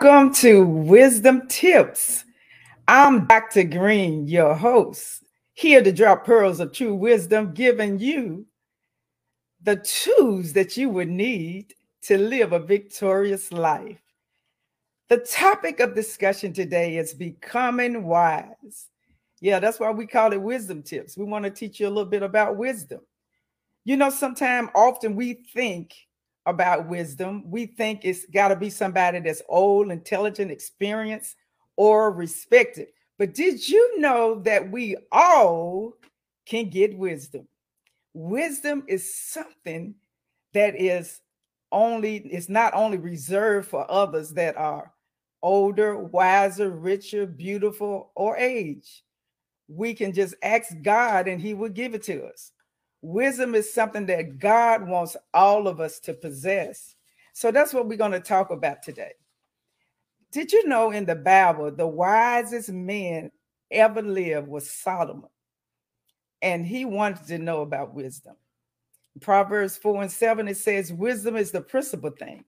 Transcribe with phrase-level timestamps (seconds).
[0.00, 2.24] Welcome to Wisdom Tips.
[2.88, 3.64] I'm Dr.
[3.64, 8.46] Green, your host, here to drop pearls of true wisdom, giving you
[9.62, 11.74] the tools that you would need
[12.04, 14.00] to live a victorious life.
[15.10, 18.88] The topic of discussion today is becoming wise.
[19.42, 21.18] Yeah, that's why we call it wisdom tips.
[21.18, 23.00] We want to teach you a little bit about wisdom.
[23.84, 25.92] You know, sometimes often we think
[26.46, 31.36] about wisdom, we think it's got to be somebody that's old, intelligent, experienced,
[31.76, 32.88] or respected.
[33.18, 35.94] But did you know that we all
[36.46, 37.46] can get wisdom?
[38.14, 39.94] Wisdom is something
[40.52, 41.20] that is
[41.70, 44.92] only, it's not only reserved for others that are
[45.42, 49.04] older, wiser, richer, beautiful, or age.
[49.68, 52.52] We can just ask God and He will give it to us.
[53.02, 56.94] Wisdom is something that God wants all of us to possess.
[57.32, 59.12] So that's what we're going to talk about today.
[60.32, 63.32] Did you know in the Bible, the wisest man
[63.70, 65.30] ever lived was Solomon?
[66.42, 68.36] And he wanted to know about wisdom.
[69.20, 72.44] Proverbs 4 and 7, it says, Wisdom is the principal thing.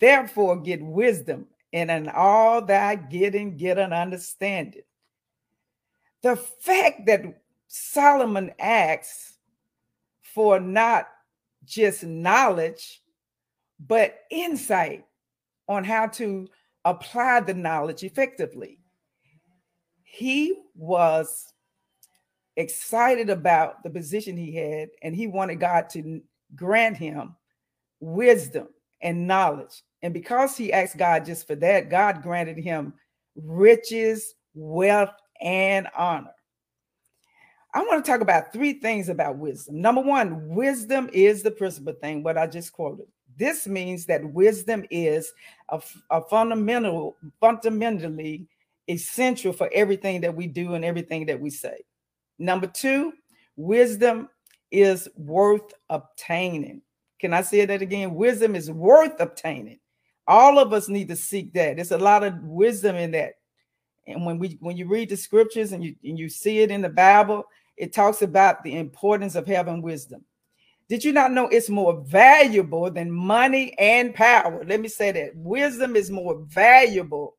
[0.00, 4.82] Therefore, get wisdom, and in all thy getting, get an understanding.
[6.22, 7.22] The fact that
[7.68, 9.31] Solomon asks
[10.34, 11.08] for not
[11.64, 13.02] just knowledge,
[13.86, 15.04] but insight
[15.68, 16.48] on how to
[16.84, 18.78] apply the knowledge effectively.
[20.02, 21.52] He was
[22.56, 26.20] excited about the position he had, and he wanted God to
[26.54, 27.34] grant him
[28.00, 28.68] wisdom
[29.00, 29.82] and knowledge.
[30.02, 32.94] And because he asked God just for that, God granted him
[33.36, 36.34] riches, wealth, and honor.
[37.74, 39.80] I want to talk about three things about wisdom.
[39.80, 43.06] Number one, wisdom is the principal thing, what I just quoted.
[43.38, 45.32] This means that wisdom is
[45.70, 45.80] a,
[46.10, 48.46] a fundamental, fundamentally
[48.88, 51.78] essential for everything that we do and everything that we say.
[52.38, 53.14] Number two,
[53.56, 54.28] wisdom
[54.70, 56.82] is worth obtaining.
[57.20, 58.14] Can I say that again?
[58.14, 59.78] Wisdom is worth obtaining.
[60.26, 61.76] All of us need to seek that.
[61.76, 63.34] There's a lot of wisdom in that.
[64.06, 66.82] And when we when you read the scriptures and you and you see it in
[66.82, 67.44] the Bible,
[67.76, 70.24] it talks about the importance of having wisdom.
[70.88, 74.62] Did you not know it's more valuable than money and power?
[74.66, 77.36] Let me say that wisdom is more valuable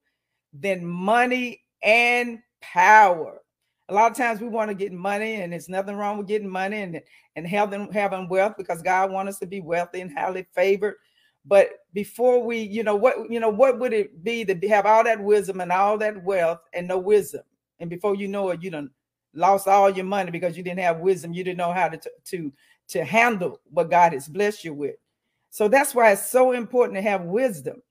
[0.53, 3.41] than money and power.
[3.89, 6.49] A lot of times we want to get money, and there's nothing wrong with getting
[6.49, 7.01] money and,
[7.35, 10.95] and having, having wealth because God wants us to be wealthy and highly favored.
[11.45, 15.03] But before we, you know, what you know, what would it be to have all
[15.03, 17.43] that wisdom and all that wealth and no wisdom?
[17.79, 18.91] And before you know it, you don't
[19.33, 21.33] lost all your money because you didn't have wisdom.
[21.33, 22.53] You didn't know how to, to,
[22.89, 24.95] to handle what God has blessed you with.
[25.49, 27.81] So that's why it's so important to have wisdom.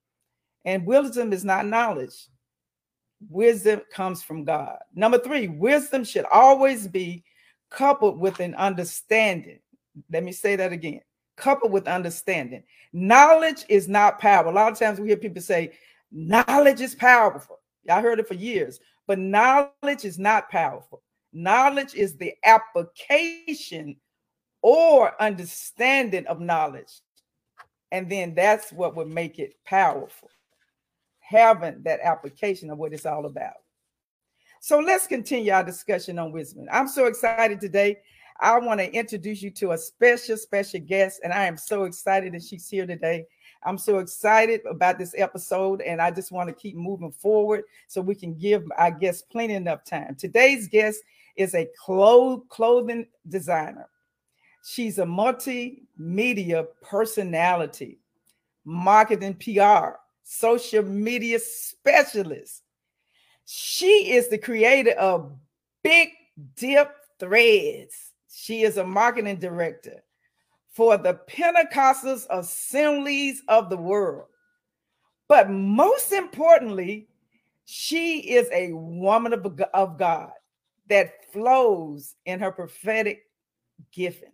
[0.64, 2.28] And wisdom is not knowledge.
[3.28, 4.78] Wisdom comes from God.
[4.94, 7.24] Number three, wisdom should always be
[7.70, 9.60] coupled with an understanding.
[10.10, 11.00] Let me say that again
[11.36, 12.62] coupled with understanding.
[12.92, 14.46] Knowledge is not power.
[14.46, 15.72] A lot of times we hear people say,
[16.10, 17.58] knowledge is powerful.
[17.90, 21.02] I heard it for years, but knowledge is not powerful.
[21.32, 23.96] Knowledge is the application
[24.60, 27.00] or understanding of knowledge.
[27.90, 30.30] And then that's what would make it powerful.
[31.20, 33.54] Having that application of what it's all about.
[34.60, 36.66] So let's continue our discussion on wisdom.
[36.70, 37.98] I'm so excited today.
[38.40, 42.32] I want to introduce you to a special, special guest, and I am so excited
[42.34, 43.26] that she's here today.
[43.64, 48.00] I'm so excited about this episode, and I just want to keep moving forward so
[48.00, 50.16] we can give our guests plenty enough time.
[50.16, 51.00] Today's guest
[51.36, 53.88] is a clothing designer.
[54.64, 57.98] She's a multimedia personality,
[58.64, 62.62] marketing PR, social media specialist.
[63.44, 65.32] She is the creator of
[65.82, 66.10] Big
[66.56, 68.12] Drip Threads.
[68.32, 70.02] She is a marketing director
[70.70, 74.26] for the Pentecostals assemblies of the world.
[75.28, 77.08] But most importantly,
[77.64, 80.32] she is a woman of, of God
[80.88, 83.24] that flows in her prophetic
[83.92, 84.32] gifting.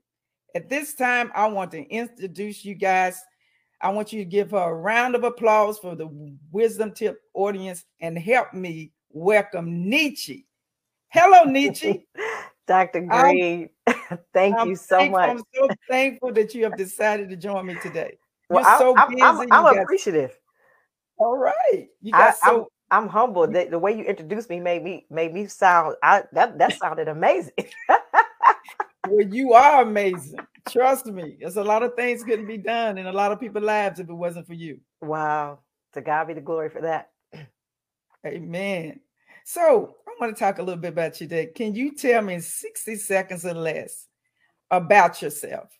[0.55, 3.21] At this time, I want to introduce you guys.
[3.81, 6.09] I want you to give her a round of applause for the
[6.51, 10.47] Wisdom Tip audience and help me welcome Neechy.
[11.11, 12.05] Hello, Neechy.
[12.67, 13.01] Dr.
[13.03, 13.71] Green,
[14.35, 15.31] thank I'm you so thankful, much.
[15.31, 18.19] I'm so thankful that you have decided to join me today.
[18.51, 19.51] You're Well, I, so I'm, busy.
[19.51, 20.39] I'm, I'm appreciative.
[21.19, 21.89] all right.
[22.03, 23.53] You I, got I'm, so I'm humbled mm.
[23.55, 25.97] that the way you introduced me made me made me sound.
[26.03, 27.53] I that that sounded amazing.
[29.09, 30.41] well, you are amazing.
[30.69, 31.37] Trust me.
[31.41, 34.09] There's a lot of things couldn't be done in a lot of people's lives if
[34.09, 34.81] it wasn't for you.
[35.01, 35.61] wow.
[35.95, 37.11] To God be the glory for that.
[38.27, 39.01] Amen.
[39.45, 41.47] So I want to talk a little bit about you today.
[41.47, 44.07] Can you tell me in 60 seconds or less
[44.71, 45.71] about yourself?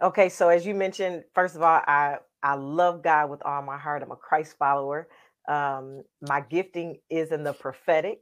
[0.00, 3.78] Okay, so as you mentioned, first of all, I I love God with all my
[3.78, 4.02] heart.
[4.02, 5.08] I'm a Christ follower.
[5.48, 8.20] Um, my gifting is in the prophetic.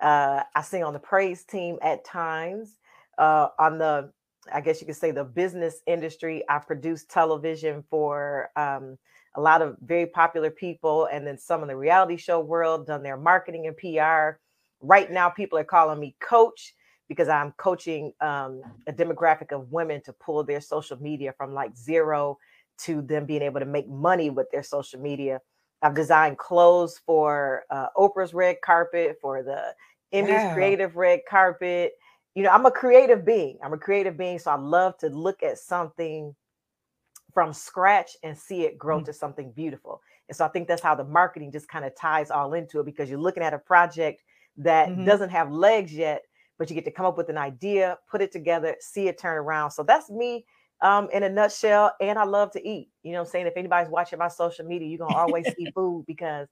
[0.00, 2.76] Uh, I sing on the praise team at times.
[3.18, 4.12] Uh, on the,
[4.52, 8.96] I guess you could say, the business industry, I produce television for um,
[9.34, 13.02] a lot of very popular people, and then some in the reality show world, done
[13.02, 14.38] their marketing and PR.
[14.80, 16.74] Right now, people are calling me coach
[17.08, 21.76] because I'm coaching um, a demographic of women to pull their social media from like
[21.76, 22.38] zero
[22.84, 25.40] to them being able to make money with their social media.
[25.82, 29.74] I've designed clothes for uh, Oprah's red carpet, for the
[30.12, 30.54] Emmys wow.
[30.54, 31.92] creative red carpet.
[32.34, 33.58] You know, I'm a creative being.
[33.64, 36.34] I'm a creative being, so I love to look at something
[37.32, 39.06] from scratch and see it grow mm-hmm.
[39.06, 40.00] to something beautiful.
[40.28, 42.86] And so I think that's how the marketing just kind of ties all into it
[42.86, 44.22] because you're looking at a project
[44.58, 45.04] that mm-hmm.
[45.04, 46.22] doesn't have legs yet,
[46.58, 49.36] but you get to come up with an idea, put it together, see it turn
[49.38, 49.70] around.
[49.70, 50.44] So that's me
[50.82, 51.94] um, in a nutshell.
[52.00, 52.90] And I love to eat.
[53.02, 53.46] You know I'm saying?
[53.46, 56.48] If anybody's watching my social media, you're gonna always see food because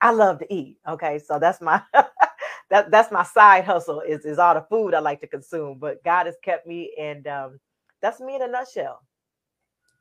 [0.00, 0.78] I love to eat.
[0.88, 1.18] Okay.
[1.18, 1.82] So that's my
[2.70, 5.78] that that's my side hustle is, is all the food I like to consume.
[5.78, 7.60] But God has kept me and um,
[8.00, 9.02] that's me in a nutshell.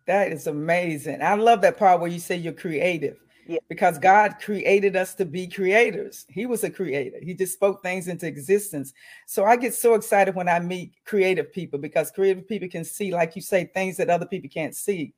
[0.08, 1.22] That is amazing.
[1.22, 3.18] I love that part where you say you're creative.
[3.48, 3.60] Yeah.
[3.68, 6.26] Because God created us to be creators.
[6.30, 7.18] He was a creator.
[7.22, 8.94] He just spoke things into existence.
[9.26, 13.12] So I get so excited when I meet creative people because creative people can see,
[13.12, 15.14] like you say, things that other people can't see.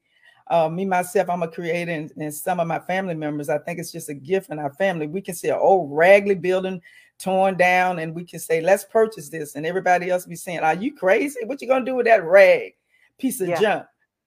[0.47, 3.79] Uh, me myself, I'm a creator, and, and, some of my family members, I think
[3.79, 5.07] it's just a gift in our family.
[5.07, 6.81] We can see an old raggedy building
[7.17, 10.75] torn down, and we can say, "Let's purchase this," and everybody else be saying, "Are
[10.75, 11.39] you crazy?
[11.45, 12.73] What you gonna do with that rag
[13.17, 13.61] piece of yeah.
[13.61, 13.85] junk?"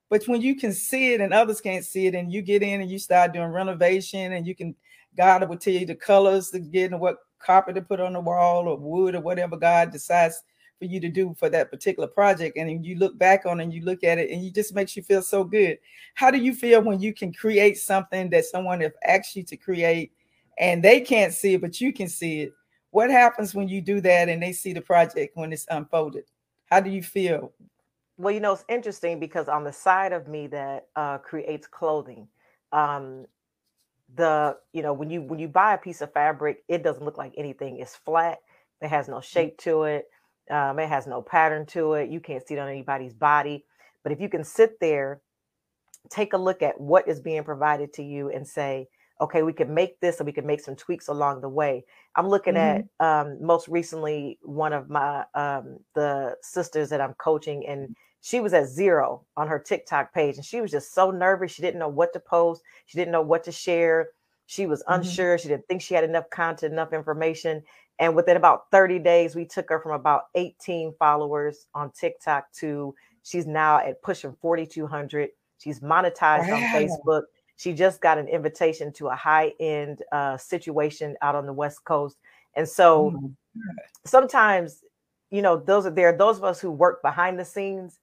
[0.09, 2.81] But when you can see it and others can't see it, and you get in
[2.81, 4.75] and you start doing renovation, and you can,
[5.17, 8.21] God will tell you the colors to get and what carpet to put on the
[8.21, 10.43] wall or wood or whatever God decides
[10.79, 12.57] for you to do for that particular project.
[12.57, 15.03] And you look back on and you look at it and it just makes you
[15.03, 15.79] feel so good.
[16.15, 19.57] How do you feel when you can create something that someone have asked you to
[19.57, 20.13] create
[20.59, 22.53] and they can't see it, but you can see it?
[22.91, 26.25] What happens when you do that and they see the project when it's unfolded?
[26.67, 27.53] How do you feel?
[28.19, 32.29] Well, you know, it's interesting because on the side of me that uh, creates clothing,
[32.73, 33.27] um,
[34.15, 37.19] the you know when you when you buy a piece of fabric, it doesn't look
[37.19, 37.79] like anything.
[37.79, 38.39] It's flat.
[38.81, 39.25] It has no mm.
[39.25, 40.09] shape to it.
[40.51, 42.09] Um, it has no pattern to it.
[42.09, 43.65] You can't see it on anybody's body.
[44.03, 45.21] But if you can sit there,
[46.09, 48.89] take a look at what is being provided to you, and say,
[49.21, 51.85] okay, we can make this, and we can make some tweaks along the way.
[52.15, 52.83] I'm looking mm-hmm.
[53.01, 58.40] at um, most recently one of my um, the sisters that I'm coaching, and she
[58.40, 61.52] was at zero on her TikTok page and she was just so nervous.
[61.52, 64.09] She didn't know what to post, she didn't know what to share.
[64.47, 64.95] She was mm-hmm.
[64.95, 65.38] unsure.
[65.38, 67.62] She didn't think she had enough content, enough information.
[68.00, 72.97] And within about 30 days, we took her from about 18 followers on TikTok to
[73.23, 75.28] she's now at pushing 4,200.
[75.59, 76.56] She's monetized wow.
[76.56, 77.23] on Facebook.
[77.59, 81.85] She just got an invitation to a high end uh, situation out on the West
[81.85, 82.16] Coast.
[82.56, 83.33] And so oh
[84.04, 84.83] sometimes,
[85.30, 88.00] you know, those are there are those of us who work behind the scenes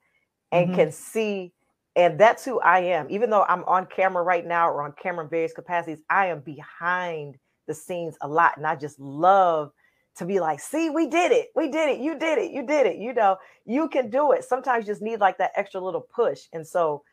[0.54, 0.76] and mm-hmm.
[0.76, 1.52] can see
[1.96, 3.08] and that's who I am.
[3.10, 6.40] Even though I'm on camera right now or on camera in various capacities, I am
[6.40, 8.58] behind the scenes a lot.
[8.58, 9.72] And I just love
[10.18, 11.50] to be like, see, we did it.
[11.56, 12.00] We did it.
[12.00, 12.52] You did it.
[12.52, 12.98] You did it.
[12.98, 14.44] You know, you can do it.
[14.44, 16.42] Sometimes you just need like that extra little push.
[16.52, 17.04] And so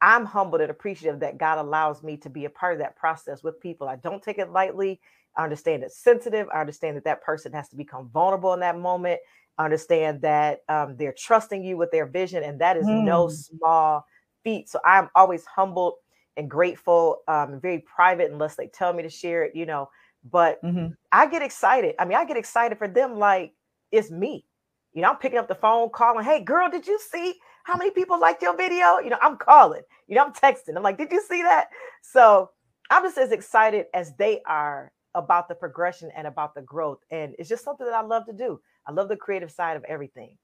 [0.00, 3.42] I'm humbled and appreciative that God allows me to be a part of that process
[3.42, 3.88] with people.
[3.88, 5.00] I don't take it lightly.
[5.36, 6.46] I understand it's sensitive.
[6.54, 9.20] I understand that that person has to become vulnerable in that moment
[9.58, 13.04] understand that um, they're trusting you with their vision, and that is mm.
[13.04, 14.04] no small
[14.42, 14.68] feat.
[14.68, 15.94] So I'm always humbled
[16.36, 19.88] and grateful, um, very private unless they tell me to share it, you know.
[20.30, 20.88] But mm-hmm.
[21.12, 21.94] I get excited.
[21.98, 23.52] I mean, I get excited for them like
[23.92, 24.46] it's me.
[24.92, 27.34] You know, I'm picking up the phone, calling, "Hey, girl, did you see
[27.64, 29.82] how many people liked your video?" You know, I'm calling.
[30.08, 30.76] You know, I'm texting.
[30.76, 31.68] I'm like, "Did you see that?"
[32.02, 32.50] So
[32.90, 36.98] I'm just as excited as they are about the progression and about the growth.
[37.10, 38.60] And it's just something that I love to do.
[38.86, 40.36] I love the creative side of everything.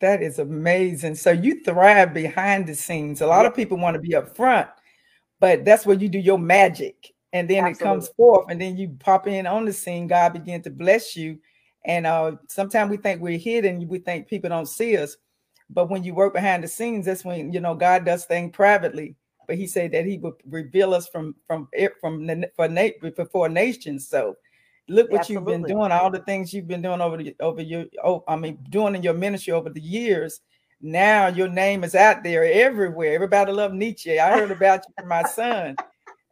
[0.00, 1.16] That is amazing.
[1.16, 3.20] So you thrive behind the scenes.
[3.20, 4.68] A lot of people want to be up front,
[5.40, 7.12] but that's where you do your magic.
[7.32, 7.80] And then Absolutely.
[7.80, 10.06] it comes forth, and then you pop in on the scene.
[10.06, 11.38] God begin to bless you.
[11.84, 13.86] And uh, sometimes we think we're hidden.
[13.86, 15.16] We think people don't see us.
[15.68, 19.16] But when you work behind the scenes, that's when you know God does things privately.
[19.46, 22.68] But He said that He would reveal us from from it from the, for
[23.10, 24.08] before nations.
[24.08, 24.36] So
[24.88, 25.52] look what Absolutely.
[25.52, 28.36] you've been doing, all the things you've been doing over the over your oh, I
[28.36, 30.40] mean, doing in your ministry over the years.
[30.80, 33.14] Now your name is out there everywhere.
[33.14, 34.18] Everybody love Neechy.
[34.18, 35.76] I heard about you from my son.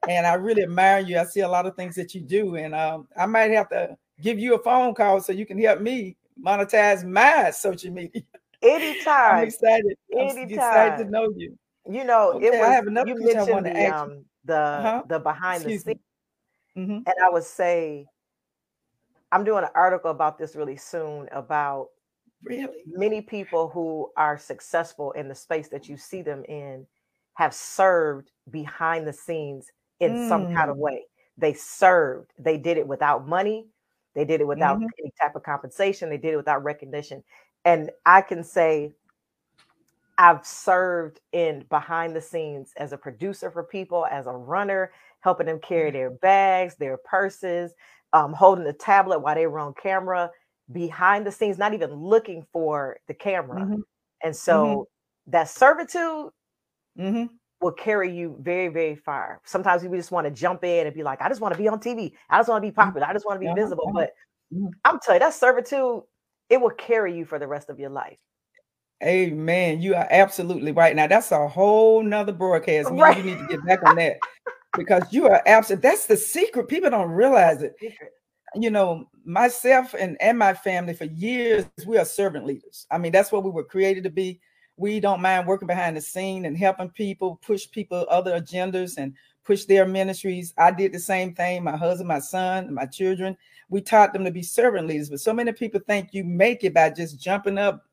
[0.08, 1.18] and I really admire you.
[1.18, 3.96] I see a lot of things that you do, and um, I might have to
[4.20, 8.22] give you a phone call so you can help me monetize my social media.
[8.62, 9.36] Anytime.
[9.36, 9.96] I'm excited.
[10.12, 10.38] Anytime.
[10.38, 11.58] I'm excited to know you.
[11.88, 13.94] You know, okay, it was, I have another you mentioned I want to the, ask
[13.94, 15.02] um, the uh-huh.
[15.08, 16.00] the behind Excuse the scenes,
[16.76, 16.96] mm-hmm.
[17.06, 18.06] and I would say
[19.32, 21.88] I'm doing an article about this really soon about
[22.44, 26.86] really many people who are successful in the space that you see them in
[27.34, 30.28] have served behind the scenes in mm.
[30.28, 30.80] some kind of mm.
[30.80, 31.04] way.
[31.36, 32.32] They served.
[32.38, 33.66] They did it without money.
[34.14, 34.88] They did it without mm-hmm.
[34.98, 36.08] any type of compensation.
[36.08, 37.22] They did it without recognition.
[37.66, 38.92] And I can say
[40.16, 45.46] I've served in behind the scenes as a producer for people, as a runner, helping
[45.46, 45.98] them carry mm-hmm.
[45.98, 47.74] their bags, their purses,
[48.16, 50.30] um, holding the tablet while they were on camera,
[50.72, 53.60] behind the scenes, not even looking for the camera.
[53.60, 53.80] Mm-hmm.
[54.22, 55.30] And so mm-hmm.
[55.32, 56.30] that servitude
[56.98, 57.24] mm-hmm.
[57.60, 59.42] will carry you very, very far.
[59.44, 61.68] Sometimes we just want to jump in and be like, I just want to be
[61.68, 62.12] on TV.
[62.30, 62.80] I just want to be mm-hmm.
[62.80, 63.06] popular.
[63.06, 63.90] I just want to be visible.
[63.92, 64.14] But
[64.52, 64.68] mm-hmm.
[64.86, 66.02] I'm telling you, that servitude,
[66.48, 68.16] it will carry you for the rest of your life.
[69.04, 69.82] Amen.
[69.82, 70.96] You are absolutely right.
[70.96, 72.88] Now that's a whole nother broadcast.
[72.90, 73.18] Right.
[73.18, 74.16] You need to get back on that
[74.76, 75.82] because you are absent.
[75.82, 76.68] that's the secret.
[76.68, 77.74] People don't realize it.
[78.54, 82.86] You know, myself and, and my family for years, we are servant leaders.
[82.90, 84.40] I mean, that's what we were created to be.
[84.76, 89.14] We don't mind working behind the scene and helping people push people other agendas and
[89.44, 90.52] push their ministries.
[90.58, 91.64] I did the same thing.
[91.64, 93.36] My husband, my son, my children,
[93.68, 95.10] we taught them to be servant leaders.
[95.10, 97.84] But so many people think you make it by just jumping up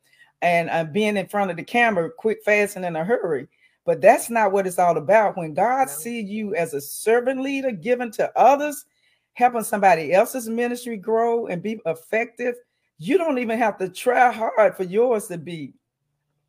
[0.42, 3.48] and uh, being in front of the camera quick, fast, and in a hurry.
[3.86, 5.38] But that's not what it's all about.
[5.38, 5.94] When God no.
[5.94, 8.86] see you as a servant leader, given to others,
[9.34, 12.56] helping somebody else's ministry grow and be effective,
[12.98, 15.74] you don't even have to try hard for yours to be,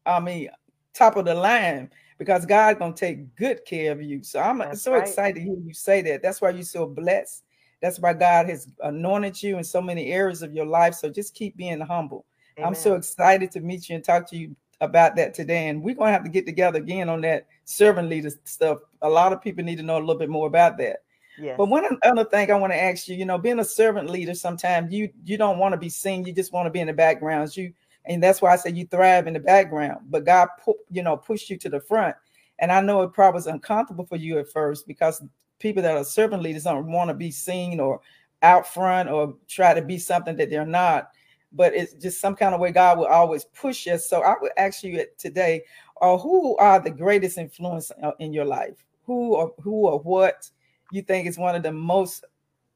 [0.06, 0.50] I mean,
[0.92, 4.22] top of the line because God's gonna take good care of you.
[4.22, 5.06] So I'm that's so right.
[5.06, 6.22] excited to hear you say that.
[6.22, 7.42] That's why you're so blessed.
[7.82, 10.94] That's why God has anointed you in so many areas of your life.
[10.94, 12.24] So just keep being humble.
[12.56, 12.68] Amen.
[12.68, 15.68] I'm so excited to meet you and talk to you about that today.
[15.68, 18.78] And we're going to have to get together again on that servant leader stuff.
[19.02, 20.98] A lot of people need to know a little bit more about that.
[21.38, 21.56] Yes.
[21.58, 24.34] But one other thing I want to ask you, you know, being a servant leader,
[24.34, 26.24] sometimes you you don't want to be seen.
[26.24, 27.56] You just want to be in the background.
[27.56, 27.72] You
[28.04, 30.06] and that's why I say you thrive in the background.
[30.10, 32.14] But God, put, you know, pushed you to the front.
[32.58, 35.22] And I know it probably was uncomfortable for you at first because
[35.58, 38.00] people that are servant leaders don't want to be seen or
[38.42, 41.10] out front or try to be something that they're not
[41.54, 44.08] but it's just some kind of way God will always push us.
[44.08, 45.62] So I would ask you today,
[46.00, 48.84] uh, who are the greatest influence uh, in your life?
[49.06, 50.50] Who or who or what
[50.90, 52.24] you think is one of the most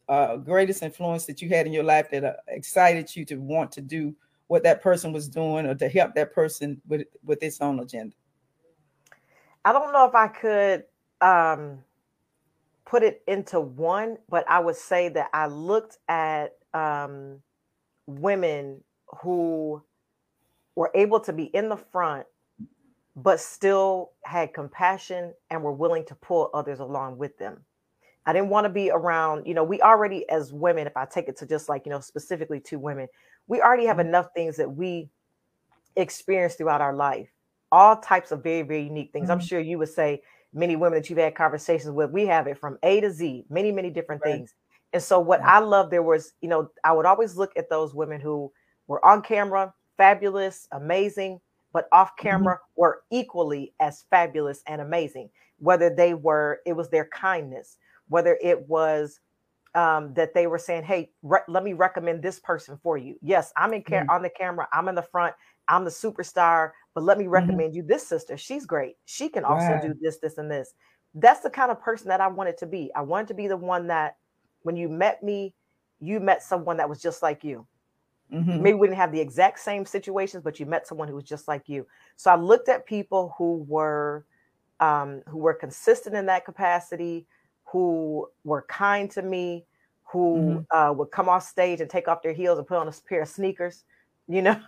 [0.09, 3.73] uh, greatest influence that you had in your life that uh, excited you to want
[3.73, 4.15] to do
[4.47, 8.15] what that person was doing or to help that person with with its own agenda?
[9.65, 10.85] I don't know if I could
[11.21, 11.79] um,
[12.85, 17.43] put it into one, but I would say that I looked at um,
[18.09, 18.83] women
[19.23, 19.83] who
[20.75, 22.27] were able to be in the front
[23.15, 27.65] but still had compassion and were willing to pull others along with them.
[28.25, 31.29] I didn't want to be around, you know, we already, as women, if I take
[31.29, 33.09] it to just like, you know, specifically to women,
[33.49, 34.09] we already have mm-hmm.
[34.09, 35.09] enough things that we
[35.97, 37.29] experience throughout our life,
[37.73, 39.25] all types of very, very unique things.
[39.25, 39.33] Mm-hmm.
[39.33, 40.23] I'm sure you would say
[40.55, 43.73] many women that you've had conversations with, we have it from A to Z, many,
[43.73, 44.35] many different right.
[44.35, 44.55] things.
[44.93, 47.95] And so what I love there was, you know, I would always look at those
[47.95, 48.51] women who
[48.87, 51.41] were on camera, fabulous, amazing,
[51.73, 52.29] but off mm-hmm.
[52.29, 52.81] camera mm-hmm.
[52.81, 55.29] were equally as fabulous and amazing.
[55.59, 57.77] Whether they were, it was their kindness,
[58.09, 59.21] whether it was
[59.75, 63.53] um, that they were saying, "Hey, re- let me recommend this person for you." Yes,
[63.57, 64.11] I'm in care mm-hmm.
[64.11, 65.35] on the camera, I'm in the front,
[65.69, 67.33] I'm the superstar, but let me mm-hmm.
[67.33, 67.77] recommend mm-hmm.
[67.77, 68.37] you this sister.
[68.37, 68.97] She's great.
[69.05, 69.83] She can also right.
[69.83, 70.73] do this, this, and this.
[71.15, 72.91] That's the kind of person that I wanted to be.
[72.97, 74.17] I wanted to be the one that
[74.63, 75.55] when you met me,
[76.01, 77.67] you met someone that was just like you.
[78.33, 78.63] Mm-hmm.
[78.63, 81.49] Maybe we didn't have the exact same situations, but you met someone who was just
[81.49, 81.87] like you.
[82.17, 84.27] So I looked at people who were
[84.81, 87.27] um, who were consistent in that capacity,
[87.65, 89.65] who were kind to me,
[90.05, 90.77] who mm-hmm.
[90.77, 93.23] uh, would come off stage and take off their heels and put on a pair
[93.23, 93.85] of sneakers.
[94.31, 94.61] You know,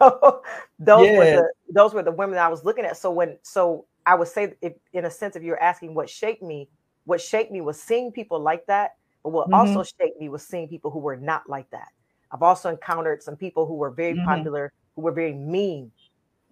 [0.79, 1.19] those yeah.
[1.19, 2.97] were the those were the women I was looking at.
[2.97, 6.43] So when so I would say, if in a sense, if you're asking what shaped
[6.43, 6.71] me,
[7.05, 9.55] what shaped me was seeing people like that but what mm-hmm.
[9.55, 11.89] also shaped me was seeing people who were not like that.
[12.33, 14.25] I've also encountered some people who were very mm-hmm.
[14.25, 15.91] popular, who were very mean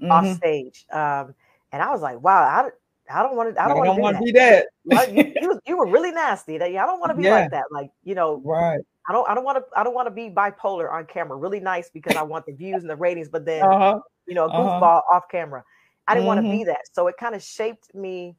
[0.00, 0.10] mm-hmm.
[0.10, 0.86] off stage.
[0.92, 1.34] Um,
[1.72, 2.68] and I was like, wow, I,
[3.10, 3.62] I don't want to.
[3.62, 4.66] I don't, don't want to be that.
[4.84, 6.58] like, you, you, you, were really nasty.
[6.58, 7.40] That I don't want to be yeah.
[7.40, 7.64] like that.
[7.70, 8.80] Like you know, right.
[9.08, 9.28] I don't.
[9.28, 9.64] I don't want to.
[9.78, 11.36] I don't want to be bipolar on camera.
[11.36, 14.00] Really nice because I want the views and the ratings, but then uh-huh.
[14.26, 14.58] you know, a uh-huh.
[14.58, 15.16] goofball uh-huh.
[15.16, 15.62] off camera.
[16.06, 16.26] I didn't mm-hmm.
[16.26, 16.80] want to be that.
[16.92, 18.36] So it kind of shaped me.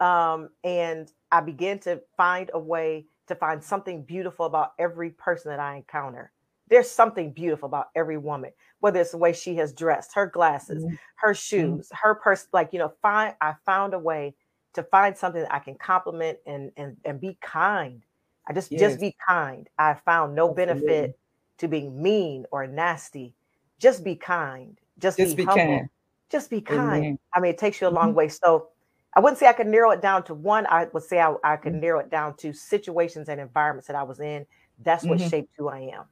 [0.00, 5.50] Um, and I began to find a way to find something beautiful about every person
[5.50, 6.32] that I encounter.
[6.68, 10.84] There's something beautiful about every woman, whether it's the way she has dressed, her glasses,
[10.84, 10.94] mm-hmm.
[11.16, 12.08] her shoes, mm-hmm.
[12.08, 12.48] her person.
[12.52, 14.34] Like you know, find I found a way
[14.74, 18.02] to find something that I can compliment and and and be kind.
[18.46, 18.80] I just yes.
[18.80, 19.68] just be kind.
[19.78, 20.86] I found no Absolutely.
[20.86, 21.18] benefit
[21.58, 23.34] to being mean or nasty.
[23.78, 24.78] Just be kind.
[24.98, 25.78] Just, just be, be, humble.
[25.78, 25.88] Kind.
[26.30, 27.04] Just be kind.
[27.04, 27.18] Amen.
[27.34, 28.18] I mean, it takes you a long mm-hmm.
[28.18, 28.28] way.
[28.28, 28.68] So
[29.14, 30.66] I wouldn't say I could narrow it down to one.
[30.66, 31.80] I would say I, I could mm-hmm.
[31.80, 34.46] narrow it down to situations and environments that I was in.
[34.84, 35.28] That's what mm-hmm.
[35.28, 36.04] shaped who I am.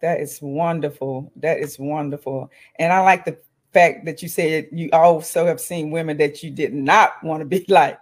[0.00, 1.32] That is wonderful.
[1.36, 2.50] That is wonderful.
[2.78, 3.38] And I like the
[3.72, 7.44] fact that you said you also have seen women that you did not want to
[7.46, 7.98] be like.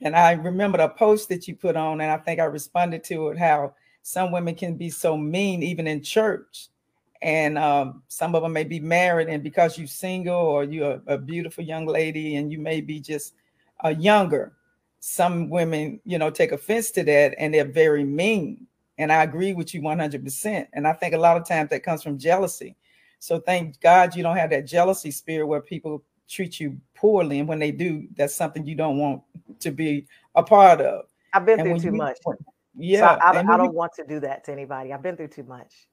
[0.00, 3.28] And I remember the post that you put on, and I think I responded to
[3.28, 6.68] it how some women can be so mean, even in church.
[7.24, 11.14] And um, some of them may be married, and because you're single or you're a,
[11.14, 13.32] a beautiful young lady and you may be just
[13.82, 14.52] a uh, younger,
[15.00, 18.66] some women, you know, take offense to that and they're very mean.
[18.98, 20.66] And I agree with you 100%.
[20.74, 22.76] And I think a lot of times that comes from jealousy.
[23.20, 27.38] So thank God you don't have that jealousy spirit where people treat you poorly.
[27.38, 29.22] And when they do, that's something you don't want
[29.60, 31.06] to be a part of.
[31.32, 32.18] I've been and through too you, much.
[32.76, 33.16] Yeah.
[33.16, 34.92] So I, I, I don't want to do that to anybody.
[34.92, 35.88] I've been through too much.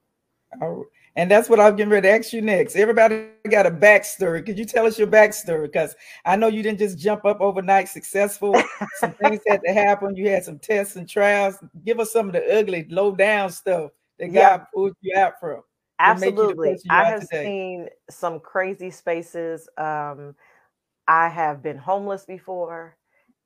[1.14, 2.74] And that's what I'm getting ready to ask you next.
[2.74, 4.44] Everybody got a backstory.
[4.44, 5.64] Could you tell us your backstory?
[5.64, 8.54] Because I know you didn't just jump up overnight successful.
[8.96, 10.16] some things had to happen.
[10.16, 11.56] You had some tests and trials.
[11.84, 14.56] Give us some of the ugly, low down stuff that yeah.
[14.56, 15.62] God pulled you out from.
[15.98, 16.78] Absolutely.
[16.88, 17.44] I have today.
[17.44, 19.68] seen some crazy spaces.
[19.76, 20.34] Um,
[21.06, 22.96] I have been homeless before.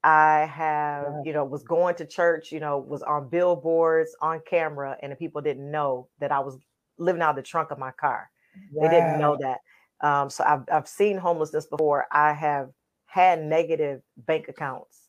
[0.04, 4.96] I have, you know, was going to church, you know, was on billboards, on camera,
[5.02, 6.58] and the people didn't know that I was
[6.98, 8.30] living out of the trunk of my car.
[8.72, 8.88] Wow.
[8.88, 9.58] They didn't know that.
[10.00, 12.06] Um, so I've I've seen homelessness before.
[12.12, 12.70] I have
[13.06, 15.06] had negative bank accounts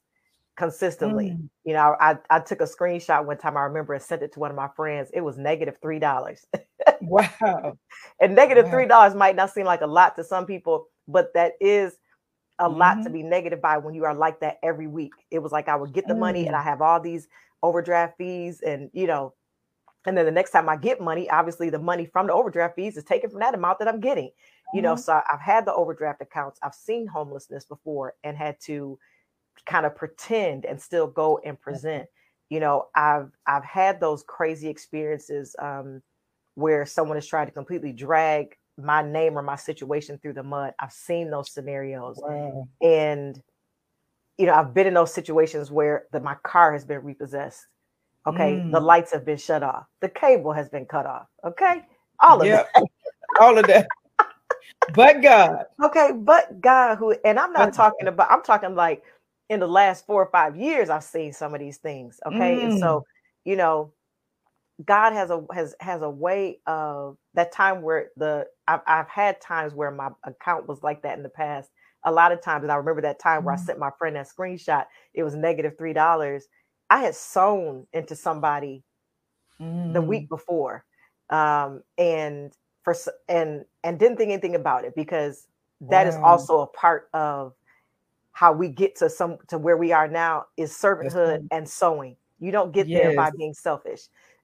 [0.58, 1.30] consistently.
[1.30, 1.50] Mm.
[1.66, 3.58] You know, I I took a screenshot one time.
[3.58, 5.10] I remember and sent it to one of my friends.
[5.14, 6.46] It was negative three dollars.
[7.02, 7.78] wow.
[8.22, 11.54] And negative three dollars might not seem like a lot to some people, but that
[11.60, 11.98] is
[12.60, 12.80] a mm-hmm.
[12.80, 13.14] lot to mm-hmm.
[13.14, 15.14] be negative by when you are like that every week.
[15.32, 16.20] It was like I would get the mm.
[16.20, 16.66] money and I mm.
[16.66, 17.28] have all these
[17.64, 19.34] overdraft fees and you know
[20.08, 22.96] and then the next time I get money, obviously the money from the overdraft fees
[22.96, 24.32] is taken from that amount that I'm getting.
[24.74, 25.02] You know, mm-hmm.
[25.02, 26.60] so I've had the overdraft accounts.
[26.64, 28.98] I've seen homelessness before and had to
[29.66, 32.08] kind of pretend and still go and present.
[32.50, 36.02] You know, I've I've had those crazy experiences um,
[36.56, 40.74] where someone has tried to completely drag my name or my situation through the mud.
[40.80, 42.66] I've seen those scenarios, wow.
[42.82, 43.42] and
[44.38, 47.66] you know, I've been in those situations where the, my car has been repossessed
[48.28, 48.72] Okay, mm.
[48.72, 51.28] the lights have been shut off, the cable has been cut off.
[51.46, 51.86] Okay,
[52.20, 52.68] all of yep.
[52.76, 52.84] that,
[53.40, 53.88] all of that.
[54.94, 55.64] but God.
[55.82, 58.14] Okay, but God, who, and I'm not but talking God.
[58.14, 58.32] about.
[58.32, 59.04] I'm talking like
[59.50, 62.20] in the last four or five years, I've seen some of these things.
[62.26, 62.64] Okay, mm.
[62.66, 63.06] and so
[63.46, 63.94] you know,
[64.84, 69.40] God has a has has a way of that time where the I've, I've had
[69.40, 71.70] times where my account was like that in the past.
[72.04, 73.66] A lot of times, and I remember that time where I mm.
[73.66, 74.86] sent my friend that screenshot.
[75.14, 76.48] It was negative three dollars,
[76.90, 78.84] I had sown into somebody
[79.60, 79.94] mm.
[79.94, 80.86] the week before,
[81.30, 82.96] um, and for
[83.28, 85.48] and and didn't think anything about it because
[85.82, 86.10] that wow.
[86.10, 87.54] is also a part of
[88.32, 92.16] how we get to some to where we are now is servanthood and sowing.
[92.40, 93.02] You don't get yes.
[93.02, 94.02] there by being selfish.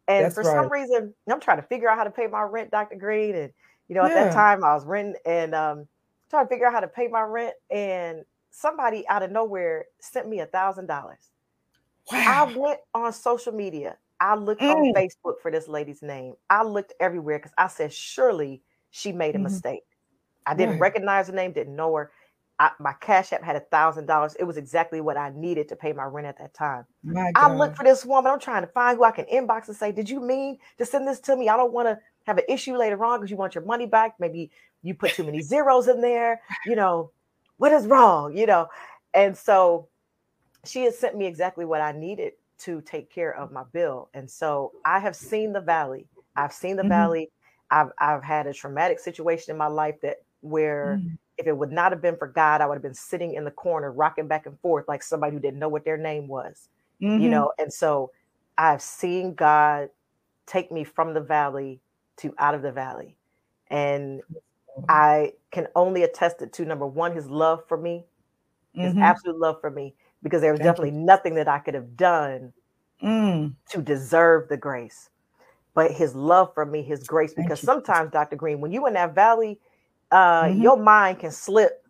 [0.08, 0.56] And That's for right.
[0.56, 2.95] some reason, I'm trying to figure out how to pay my rent, Dr.
[2.95, 3.36] Green.
[3.36, 3.53] And
[3.88, 5.88] you know, at that time I was renting and um
[6.29, 7.53] trying to figure out how to pay my rent.
[7.69, 11.29] And somebody out of nowhere sent me a thousand dollars.
[12.12, 12.50] Wow.
[12.52, 13.98] I went on social media.
[14.20, 14.74] I looked mm.
[14.74, 16.36] on Facebook for this lady's name.
[16.50, 18.62] I looked everywhere because I said, surely
[18.92, 19.44] she made a mm.
[19.44, 19.84] mistake.
[20.46, 20.82] I didn't right.
[20.82, 22.12] recognize her name, didn't know her.
[22.60, 24.36] I, my cash app had a thousand dollars.
[24.36, 26.86] It was exactly what I needed to pay my rent at that time.
[27.36, 28.32] I looked for this woman.
[28.32, 31.08] I'm trying to find who I can inbox and say, Did you mean to send
[31.08, 31.50] this to me?
[31.50, 34.16] I don't want to have an issue later on because you want your money back.
[34.20, 34.52] Maybe
[34.84, 36.42] you put too many zeros in there.
[36.66, 37.12] You know,
[37.58, 38.38] what is wrong?
[38.38, 38.68] You know,
[39.13, 39.89] and so
[40.65, 44.10] she has sent me exactly what I needed to take care of my bill.
[44.13, 46.08] And so I have seen the valley.
[46.36, 46.89] I've seen the mm-hmm.
[46.89, 47.32] valley.
[47.71, 51.15] I've I've had a traumatic situation in my life that where mm-hmm.
[51.38, 53.52] if it would not have been for God, I would have been sitting in the
[53.52, 56.69] corner rocking back and forth like somebody who didn't know what their name was.
[57.02, 57.21] Mm-hmm.
[57.21, 58.12] You know, and so
[58.58, 59.89] I've seen God
[60.45, 61.82] take me from the valley
[62.17, 63.15] to out of the valley.
[63.69, 64.21] And
[64.88, 68.06] I can only attest it to number one, his love for me,
[68.73, 69.02] his mm-hmm.
[69.02, 71.05] absolute love for me because there was Thank definitely you.
[71.05, 72.53] nothing that I could have done
[73.03, 73.53] mm.
[73.69, 75.09] to deserve the grace.
[75.75, 78.36] But his love for me, his grace, because sometimes, Dr.
[78.36, 79.59] Green, when you in that valley,
[80.12, 80.62] uh, mm-hmm.
[80.62, 81.83] your mind can slip,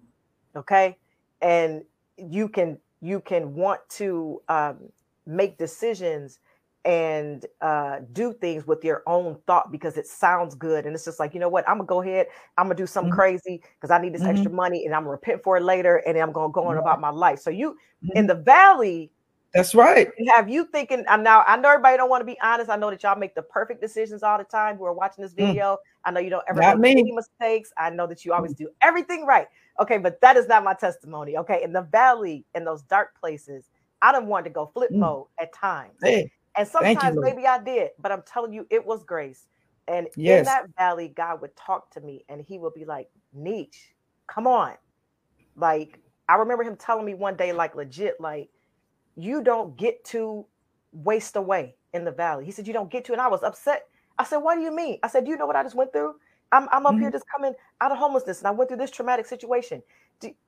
[0.56, 0.98] okay?
[1.42, 1.84] And
[2.18, 4.78] you can you can want to um,
[5.26, 6.40] make decisions
[6.86, 10.86] and uh, do things with your own thought because it sounds good.
[10.86, 11.68] And it's just like, you know what?
[11.68, 13.20] I'm gonna go ahead, I'm gonna do something mm-hmm.
[13.20, 14.32] crazy because I need this mm-hmm.
[14.32, 17.00] extra money and I'm gonna repent for it later and I'm gonna go on about
[17.00, 17.40] my life.
[17.40, 17.72] So you
[18.04, 18.18] mm-hmm.
[18.18, 19.12] in the valley,
[19.54, 20.10] that's right.
[20.30, 21.44] Have you thinking uh, now?
[21.46, 22.72] I know everybody don't want to be honest.
[22.72, 25.34] I know that y'all make the perfect decisions all the time who are watching this
[25.34, 25.46] mm.
[25.46, 25.78] video.
[26.06, 27.02] I know you don't ever not make me.
[27.02, 27.72] any mistakes.
[27.78, 29.48] I know that you always do everything right.
[29.80, 31.38] Okay, but that is not my testimony.
[31.38, 33.70] Okay, in the valley, in those dark places,
[34.02, 34.98] I don't want to go flip mm.
[34.98, 36.00] mode at times.
[36.02, 39.48] Hey, and sometimes you, maybe I did, but I'm telling you, it was grace.
[39.88, 40.40] And yes.
[40.40, 43.94] in that valley, God would talk to me and he would be like, Neechy,
[44.28, 44.74] come on.
[45.56, 48.50] Like, I remember him telling me one day, like, legit, like,
[49.16, 50.46] you don't get to
[50.92, 52.46] waste away in the valley.
[52.46, 53.12] He said, You don't get to.
[53.14, 53.88] And I was upset.
[54.18, 55.00] I said, What do you mean?
[55.04, 56.16] I said, Do you know what I just went through?
[56.52, 57.02] I'm, I'm up mm-hmm.
[57.02, 59.82] here just coming out of homelessness and I went through this traumatic situation.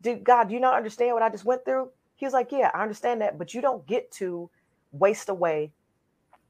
[0.01, 1.89] Do, God, do you not understand what I just went through?
[2.15, 4.49] He was like, Yeah, I understand that, but you don't get to
[4.91, 5.71] waste away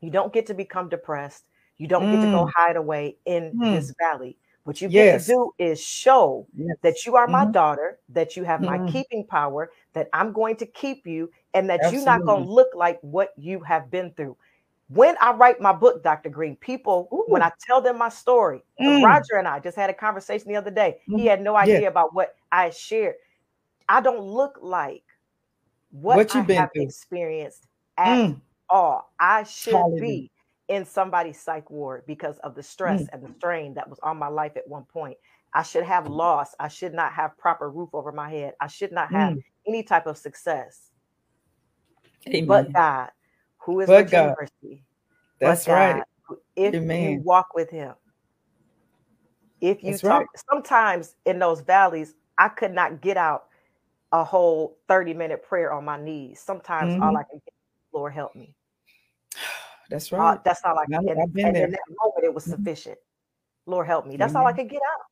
[0.06, 1.48] you don't get to become depressed.
[1.80, 2.12] You don't mm.
[2.14, 2.52] get to go mm.
[2.56, 3.76] hide away in mm.
[3.76, 4.38] this valley.
[4.64, 5.28] What you yes.
[5.28, 6.78] get to do is show yes.
[6.84, 7.52] that you are my mm-hmm.
[7.52, 8.66] daughter, that you have mm.
[8.66, 8.88] my mm-hmm.
[8.90, 11.98] keeping power, that I'm going to keep you, and that Absolutely.
[11.98, 14.38] you're not going to look like what you have been through.
[14.88, 16.30] When I write my book, Dr.
[16.30, 17.26] Green, people, Ooh.
[17.28, 19.04] when I tell them my story, mm.
[19.04, 20.98] Roger and I just had a conversation the other day.
[21.08, 21.28] He mm-hmm.
[21.28, 21.88] had no idea yeah.
[21.88, 23.16] about what I shared.
[23.90, 25.04] I don't look like
[25.90, 26.84] what, what I have through.
[26.84, 27.66] experienced
[27.98, 29.12] at mm all.
[29.20, 30.02] I should Hallelujah.
[30.02, 30.32] be
[30.68, 33.08] in somebody's psych ward because of the stress mm.
[33.14, 35.18] and the strain that was on my life at one point.
[35.54, 36.56] I should have lost.
[36.60, 38.54] I should not have proper roof over my head.
[38.60, 39.44] I should not have mm.
[39.68, 40.90] any type of success.
[42.28, 42.48] Amen.
[42.48, 43.10] But God,
[43.60, 44.36] who is but God.
[44.40, 44.84] mercy.
[45.40, 46.04] That's God, right.
[46.56, 47.12] If Amen.
[47.12, 47.94] you walk with Him,
[49.62, 50.44] if you That's talk, right.
[50.52, 53.46] sometimes in those valleys, I could not get out
[54.12, 56.40] a whole 30 minute prayer on my knees.
[56.40, 57.04] Sometimes mm-hmm.
[57.04, 57.54] all I can get
[57.94, 58.55] Lord help me.
[59.90, 60.34] That's uh, right.
[60.36, 61.08] Uh, that's all I could.
[61.08, 62.64] And, and in that moment, it was mm-hmm.
[62.64, 62.98] sufficient.
[63.66, 64.18] Lord help me.
[64.18, 64.42] That's mm-hmm.
[64.42, 65.06] all I could get out.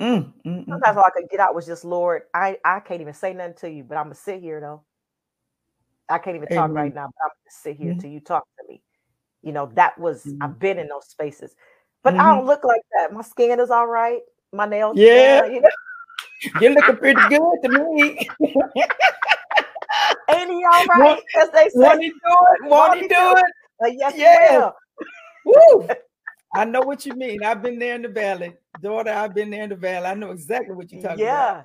[0.00, 2.22] Mm, mm, mm, Sometimes all I could get out was just Lord.
[2.34, 4.82] I I can't even say nothing to you, but I'm gonna sit here though.
[6.08, 6.74] I can't even talk Amen.
[6.74, 8.00] right now, but I'm gonna sit here mm-hmm.
[8.00, 8.82] till you talk to me.
[9.42, 10.58] You know that was I've mm-hmm.
[10.58, 11.54] been in those spaces,
[12.02, 12.38] but I mm-hmm.
[12.38, 13.12] don't look like that.
[13.12, 14.20] My skin is all right.
[14.52, 15.68] My nails, yeah, down, you know?
[16.60, 18.28] you're looking pretty good to me.
[20.28, 21.22] Ain't he all right?
[21.40, 21.80] As they say.
[21.80, 22.68] Want he do it?
[22.68, 23.44] Want he do it?
[23.84, 24.70] Uh, yes, yeah.
[25.44, 25.88] Woo!
[26.54, 27.42] I know what you mean.
[27.42, 28.54] I've been there in the valley.
[28.80, 30.06] Daughter, I've been there in the valley.
[30.06, 31.32] I know exactly what you're talking about.
[31.32, 31.50] yeah.
[31.50, 31.64] about.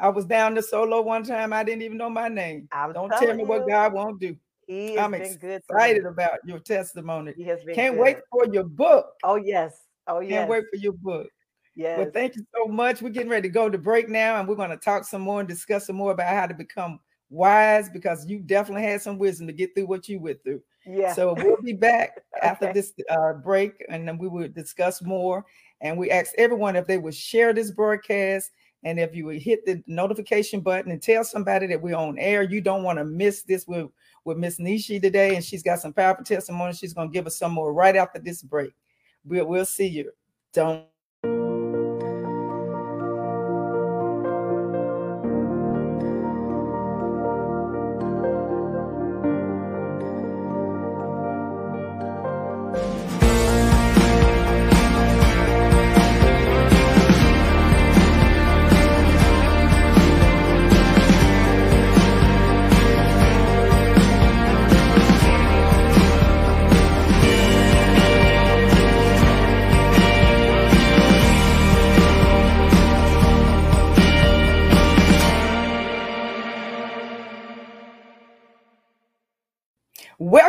[0.00, 1.52] I was down the solo one time.
[1.52, 2.68] I didn't even know my name.
[2.70, 3.48] I'm Don't tell me you.
[3.48, 4.36] what God won't do.
[4.68, 7.32] He I'm excited about your testimony.
[7.36, 8.02] He has been Can't good.
[8.02, 9.06] wait for your book.
[9.24, 9.86] Oh, yes.
[10.06, 10.30] Oh, yes.
[10.30, 11.28] Can't wait for your book.
[11.74, 11.98] Yes.
[11.98, 13.02] Well, thank you so much.
[13.02, 15.40] We're getting ready to go to break now, and we're going to talk some more
[15.40, 17.00] and discuss some more about how to become
[17.30, 20.62] wise because you definitely had some wisdom to get through what you went through.
[20.88, 21.12] Yeah.
[21.12, 22.72] So we'll be back after okay.
[22.72, 25.44] this uh, break and then we will discuss more.
[25.80, 28.50] And we ask everyone if they would share this broadcast
[28.84, 32.42] and if you would hit the notification button and tell somebody that we're on air.
[32.42, 33.88] You don't want to miss this with,
[34.24, 35.34] with Miss Neechy today.
[35.34, 36.72] And she's got some powerful testimony.
[36.72, 38.70] She's going to give us some more right after this break.
[39.24, 40.10] We'll, we'll see you.
[40.52, 40.86] Don't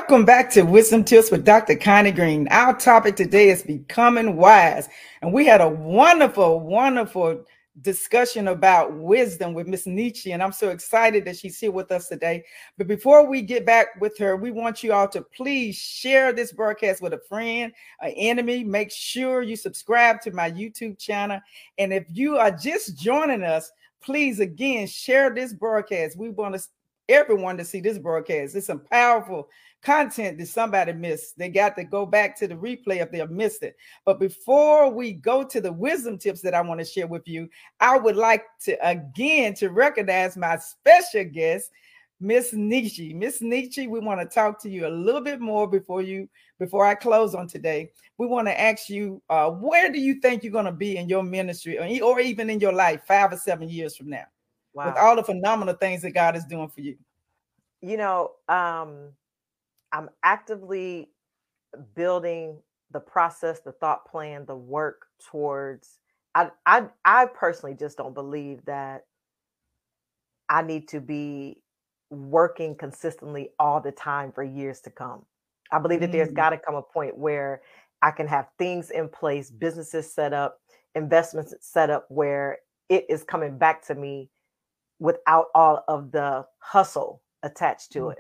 [0.10, 1.76] Welcome back to Wisdom Tips with Dr.
[1.76, 2.48] Connie Green.
[2.50, 4.90] Our topic today is becoming wise.
[5.22, 7.46] And we had a wonderful, wonderful
[7.84, 10.34] discussion about wisdom with Miss Neechy.
[10.34, 12.44] And I'm so excited that she's here with us today.
[12.76, 16.54] But before we get back with her, we want you all to please share this
[16.54, 18.64] broadcast with a friend, an enemy.
[18.64, 21.40] Make sure you subscribe to my YouTube channel.
[21.78, 26.18] And if you are just joining us, please again share this broadcast.
[26.18, 26.64] We want to
[27.10, 28.56] everyone to see this broadcast.
[28.56, 29.50] It's some powerful
[29.82, 31.38] content that somebody missed.
[31.38, 33.76] They got to go back to the replay if they missed it.
[34.06, 37.50] But before we go to the wisdom tips that I want to share with you,
[37.80, 41.72] I would like to again to recognize my special guest,
[42.20, 43.16] Miss Neechy.
[43.16, 46.28] Miss Neechy, we want to talk to you a little bit more before you
[46.60, 47.92] before I close on today.
[48.18, 51.08] We want to ask you, uh, where do you think you're going to be in
[51.08, 54.26] your ministry or, or even in your life five or seven years from now?
[54.74, 54.88] Wow.
[54.88, 56.98] With all the phenomenal things that God is doing for you.
[57.82, 59.14] You know, um,
[59.92, 61.10] I'm actively
[61.96, 62.60] building
[62.92, 66.00] the process, the thought plan, the work towards.
[66.36, 69.06] I, I, I personally just don't believe that
[70.50, 71.62] I need to be
[72.10, 75.26] working consistently all the time for years to come.
[75.72, 76.36] I believe that there's Mm.
[76.36, 77.62] got to come a point where
[78.02, 80.60] I can have things in place, businesses set up,
[80.96, 84.30] investments set up where it is coming back to me
[85.00, 88.12] without all of the hustle attached to Mm.
[88.12, 88.20] it.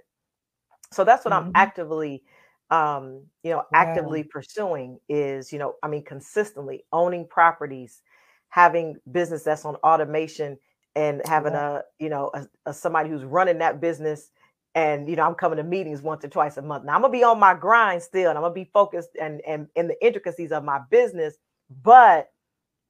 [0.91, 1.55] So that's what I'm Mhm.
[1.55, 2.23] actively
[2.71, 3.73] um you know Wow.
[3.73, 8.01] actively pursuing is you know I mean consistently owning properties,
[8.49, 10.57] having business that's on automation
[10.95, 11.55] and having Wow.
[11.55, 14.31] a you know a, a somebody who's running that business
[14.75, 17.11] and you know i'm coming to meetings once or twice a month now i'm gonna
[17.11, 20.51] be on my grind still and i'm gonna be focused and and in the intricacies
[20.51, 21.37] of my business
[21.83, 22.29] but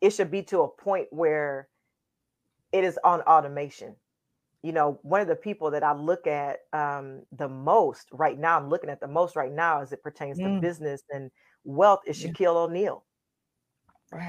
[0.02, 1.69] it should be to a point where
[2.72, 3.96] it is on automation
[4.64, 8.58] you know one of the people that i look at um, the most right now
[8.58, 10.62] i'm looking at the most right now as it pertains to Mm.
[10.62, 11.32] business and
[11.66, 12.32] wealth is Yeah.
[12.32, 13.06] shaquille o'neal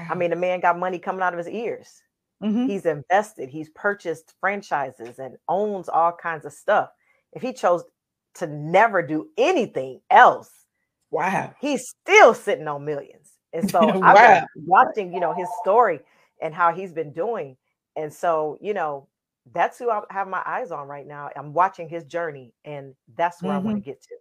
[0.09, 2.03] i mean the man got money coming out of his ears
[2.41, 2.67] Mhm.
[2.67, 6.91] He's invested, he's purchased franchises and owns all kinds of stuff.
[7.33, 7.83] If he chose
[8.35, 10.51] to never do anything else,
[11.11, 11.53] Wow.
[11.59, 13.33] he's still sitting on millions.
[13.53, 16.01] And so I've been watching, you know, his story
[16.41, 17.57] and how he's been doing.
[17.95, 19.07] And so, you know,
[19.53, 21.29] that's who I have my eyes on right now.
[21.35, 24.15] I'm watching his journey, and that's where I want to get to.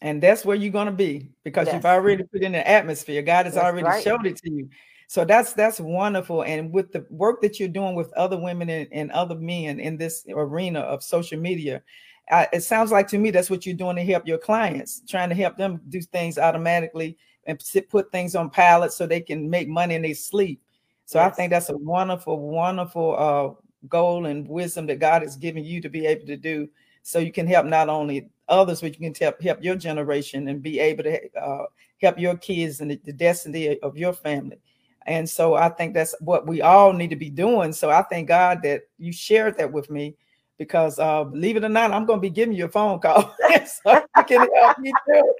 [0.00, 3.22] And that's where you're going to be because you've already put in the atmosphere.
[3.22, 4.02] God has that's already right.
[4.02, 4.68] showed it to you.
[5.06, 6.42] So that's that's wonderful.
[6.42, 9.96] And with the work that you're doing with other women and, and other men in
[9.96, 11.82] this arena of social media,
[12.30, 15.28] uh, it sounds like to me that's what you're doing to help your clients, trying
[15.28, 19.50] to help them do things automatically and sit, put things on pallets so they can
[19.50, 20.62] make money in their sleep.
[21.04, 25.64] So I think that's a wonderful, wonderful uh, goal and wisdom that God has given
[25.64, 26.68] you to be able to do.
[27.02, 30.62] So you can help not only others, but you can help help your generation and
[30.62, 31.66] be able to uh,
[32.00, 34.58] help your kids and the, the destiny of your family.
[35.06, 37.72] And so I think that's what we all need to be doing.
[37.72, 40.14] So I thank God that you shared that with me
[40.58, 43.34] because uh, believe it or not, I'm going to be giving you a phone call
[43.66, 45.34] so you can help me too.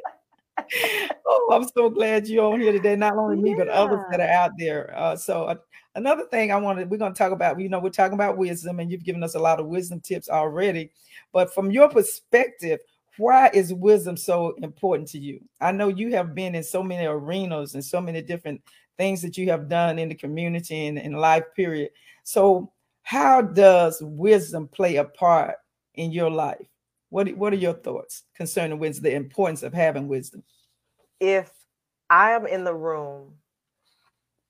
[1.24, 2.94] Oh, I'm so glad you're on here today.
[2.94, 4.92] Not only me, but others that are out there.
[4.94, 5.54] Uh, so uh,
[5.94, 8.80] another thing I wanted, we're going to talk about, you know, we're talking about wisdom
[8.80, 10.90] and you've given us a lot of wisdom tips already.
[11.32, 12.80] But from your perspective,
[13.16, 15.40] why is wisdom so important to you?
[15.60, 18.60] I know you have been in so many arenas and so many different
[18.98, 21.90] things that you have done in the community and in life period.
[22.24, 25.56] So how does wisdom play a part
[25.94, 26.66] in your life?
[27.10, 30.42] What, what are your thoughts concerning wisdom, the importance of having wisdom?
[31.22, 31.52] If
[32.10, 33.34] I am in the room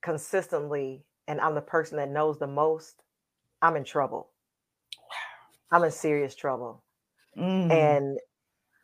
[0.03, 3.03] consistently and I'm the person that knows the most,
[3.63, 4.31] I'm in trouble.
[5.71, 6.83] I'm in serious trouble.
[7.37, 8.19] Mm, And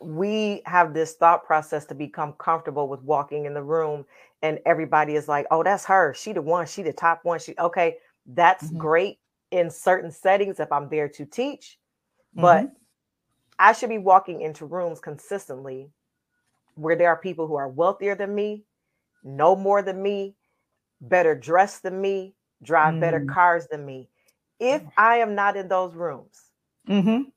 [0.00, 4.06] we have this thought process to become comfortable with walking in the room
[4.42, 6.14] and everybody is like, "Oh, that's her.
[6.14, 6.66] She the one.
[6.66, 7.40] She the top one.
[7.40, 7.98] She okay.
[8.26, 8.78] That's Mhm.
[8.78, 9.20] great
[9.52, 11.78] in certain settings if I'm there to teach,
[12.36, 12.72] mm-hmm, but
[13.58, 15.90] I should be walking into rooms consistently
[16.78, 18.64] where there are people who are wealthier than me,
[19.24, 20.36] know more than me,
[21.00, 23.28] better dressed than me, drive better Mm.
[23.28, 24.08] cars than me.
[24.58, 26.50] If I am not in those rooms,
[26.88, 27.28] mm-hmm.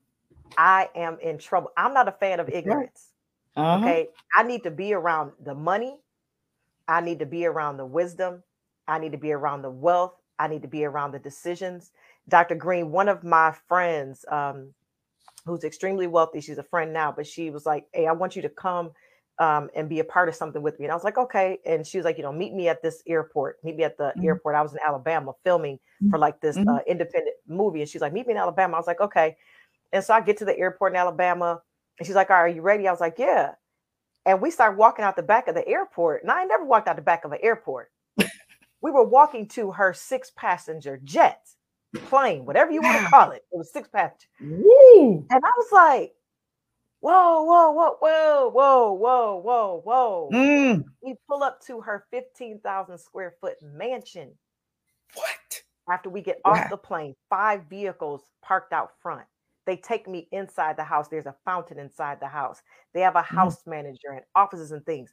[0.56, 1.70] I am in trouble.
[1.76, 3.12] I'm not a fan of ignorance.
[3.56, 3.78] Uh-huh.
[3.84, 4.08] Okay.
[4.34, 6.00] I need to be around the money.
[6.88, 8.42] I need to be around the wisdom.
[8.88, 10.14] I need to be around the wealth.
[10.38, 11.92] I need to be around the decisions.
[12.28, 12.54] Dr.
[12.54, 14.72] Green, one of my friends, um,
[15.44, 18.42] who's extremely wealthy, she's a friend now, but she was like, Hey, I want you
[18.42, 18.92] to come
[19.38, 20.84] um, and be a part of something with me.
[20.86, 21.58] And I was like, Okay.
[21.66, 24.12] And she was like, You know, meet me at this airport, meet me at the
[24.16, 24.24] Mhm.
[24.24, 24.54] airport.
[24.54, 25.78] I was in Alabama filming
[26.10, 26.68] for like this Mhm.
[26.78, 27.80] uh, independent movie.
[27.80, 28.74] And she's like, Meet me in Alabama.
[28.76, 29.36] I was like, Okay.
[29.92, 31.62] And so I get to the airport in Alabama
[31.98, 32.86] and she's like, All right, are you ready?
[32.86, 33.54] I was like, Yeah.
[34.26, 36.22] And we started walking out the back of the airport.
[36.22, 37.90] And I never walked out the back of an airport.
[38.82, 41.48] we were walking to her six passenger jet,
[42.04, 43.44] plane, whatever you want to call it.
[43.52, 44.26] It was six passenger.
[44.40, 45.26] Woo!
[45.30, 46.14] And I was like,
[47.02, 50.38] Whoa, whoa, whoa, whoa, whoa, whoa, whoa, whoa.
[50.38, 50.84] Mm.
[51.02, 54.38] We pull up to her 15,000 square foot mansion
[55.14, 55.64] What?
[55.90, 56.62] after we get Wow.
[56.62, 59.26] off the plane, five vehicles parked out front.
[59.66, 61.08] They take me inside the house.
[61.08, 62.62] There's a fountain inside the house.
[62.94, 63.52] They have a Mhm.
[63.52, 65.12] house manager and offices and things.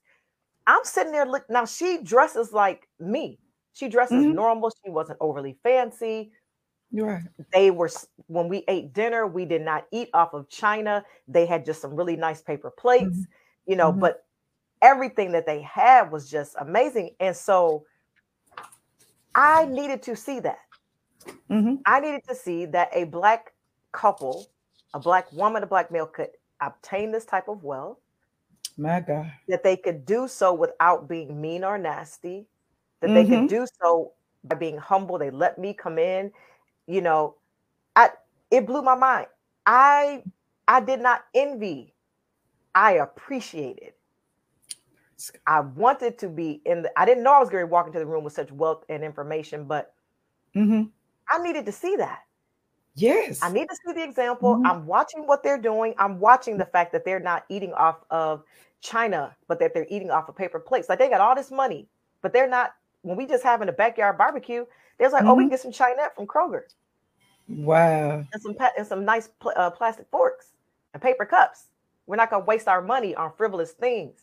[0.67, 1.25] I'm sitting there.
[1.27, 3.39] Look, now she dresses like me.
[3.73, 4.29] She dresses Mhm.
[4.29, 4.71] normal.
[4.85, 6.33] She wasn't overly fancy.
[6.91, 7.23] Right.
[7.53, 7.89] They were
[8.27, 9.27] when we ate dinner.
[9.27, 11.03] We did not eat off of china.
[11.27, 13.27] They had just some really nice paper plates, Mhm.
[13.67, 13.91] you know.
[13.91, 13.99] Mhm.
[13.99, 14.25] But
[14.81, 17.15] everything that they had was just amazing.
[17.19, 17.85] And so
[19.35, 20.59] I needed to see that.
[21.47, 23.53] hmm I needed to see that a black
[23.91, 24.47] couple
[24.93, 26.29] a black woman, a black male could
[26.61, 27.97] obtain this type of wealth.
[28.77, 29.31] My God.
[29.47, 32.47] That they could do so without being mean or nasty,
[33.01, 33.15] that mm-hmm.
[33.15, 33.47] they could mm-hmm.
[33.47, 34.13] do so
[34.45, 35.17] by being humble.
[35.17, 36.31] They let me come in.
[36.89, 37.35] You know,
[37.95, 38.09] I
[38.49, 39.27] it blew my mind.
[39.67, 40.23] I
[40.67, 41.93] I did not envy.
[42.73, 43.93] I appreciated.
[45.45, 47.99] I wanted to be in the I didn't know I was going to walk into
[47.99, 49.93] the room with such wealth and information, but
[50.55, 50.83] mm-hmm.
[51.29, 52.23] I needed to see that.
[52.95, 53.39] Yes.
[53.43, 54.55] I need to see the example.
[54.55, 54.65] Mm-hmm.
[54.65, 55.93] I'm watching what they're doing.
[55.99, 58.43] I'm watching the fact that they're not eating off of
[58.81, 60.89] China, but that they're eating off of paper plates.
[60.89, 61.87] Like they got all this money,
[62.23, 62.73] but they're not.
[63.01, 64.65] When we just having a backyard barbecue,
[64.97, 65.31] there's like, mm-hmm.
[65.31, 65.55] oh, we mm-hmm.
[65.55, 66.63] can get some Chinette from Kroger.
[67.47, 68.25] Wow.
[68.31, 70.53] And some and some nice pl- uh, plastic forks
[70.93, 71.65] and paper cups.
[72.05, 74.21] We're not going to waste our money on frivolous things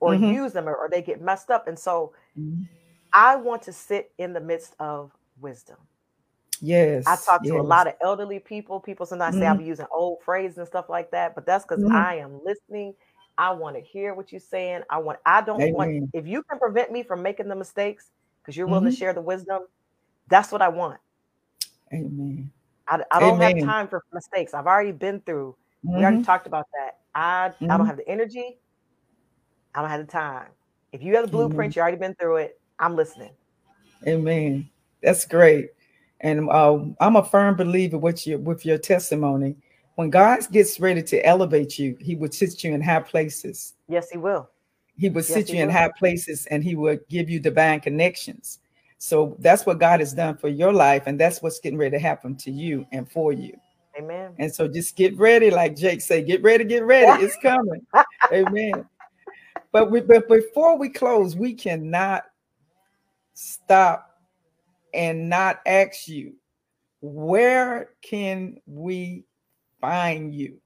[0.00, 0.32] or mm-hmm.
[0.32, 1.66] use them or, or, they get messed up.
[1.68, 2.64] And so mm-hmm.
[3.12, 5.76] I want to sit in the midst of wisdom.
[6.60, 7.04] Yes.
[7.06, 7.52] I talk yes.
[7.52, 8.80] to a lot of elderly people.
[8.80, 9.42] People sometimes mm-hmm.
[9.42, 11.94] say I'm using old phrases and stuff like that, but that's because mm-hmm.
[11.94, 12.94] I am listening.
[13.36, 14.82] I want to hear what you're saying.
[14.90, 15.74] I want, I don't Amen.
[15.74, 18.10] want, if you can prevent me from making the mistakes
[18.48, 18.98] because you're willing to mm-hmm.
[18.98, 19.64] share the wisdom,
[20.28, 20.98] that's what I want.
[21.92, 22.50] Amen.
[22.88, 23.58] I, I don't Amen.
[23.58, 24.54] have time for mistakes.
[24.54, 25.54] I've already been through.
[25.82, 26.24] We already mm-hmm.
[26.24, 26.96] talked about that.
[27.14, 28.56] I, I don't have the energy.
[29.74, 30.46] I don't have the time.
[30.92, 32.58] If you have the blueprint, you already been through it.
[32.78, 33.32] I'm listening.
[34.06, 34.66] Amen.
[35.02, 35.68] That's great.
[36.22, 39.56] And uh, I'm a firm believer with your with your testimony.
[39.96, 43.74] When God gets ready to elevate you, He will sit you in high places.
[43.88, 44.48] Yes, He will.
[44.98, 45.64] He would yes, sit you will.
[45.64, 48.58] in high places, and He would give you divine connections.
[48.98, 52.02] So that's what God has done for your life, and that's what's getting ready to
[52.02, 53.56] happen to you and for you.
[53.96, 54.34] Amen.
[54.38, 57.24] And so just get ready, like Jake say, get ready, get ready.
[57.24, 57.86] It's coming.
[58.32, 58.86] Amen.
[59.70, 62.24] But we, but before we close, we cannot
[63.34, 64.08] stop
[64.94, 66.34] and not ask you,
[67.00, 69.24] where can we
[69.80, 70.60] find you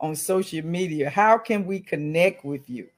[0.00, 1.10] on social media?
[1.10, 2.88] How can we connect with you?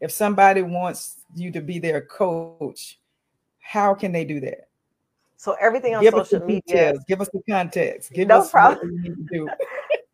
[0.00, 3.00] If somebody wants you to be their coach,
[3.60, 4.68] how can they do that?
[5.36, 6.62] So everything on Give social media.
[6.66, 7.04] Details.
[7.06, 8.12] Give us the context.
[8.12, 9.16] Give no us problem.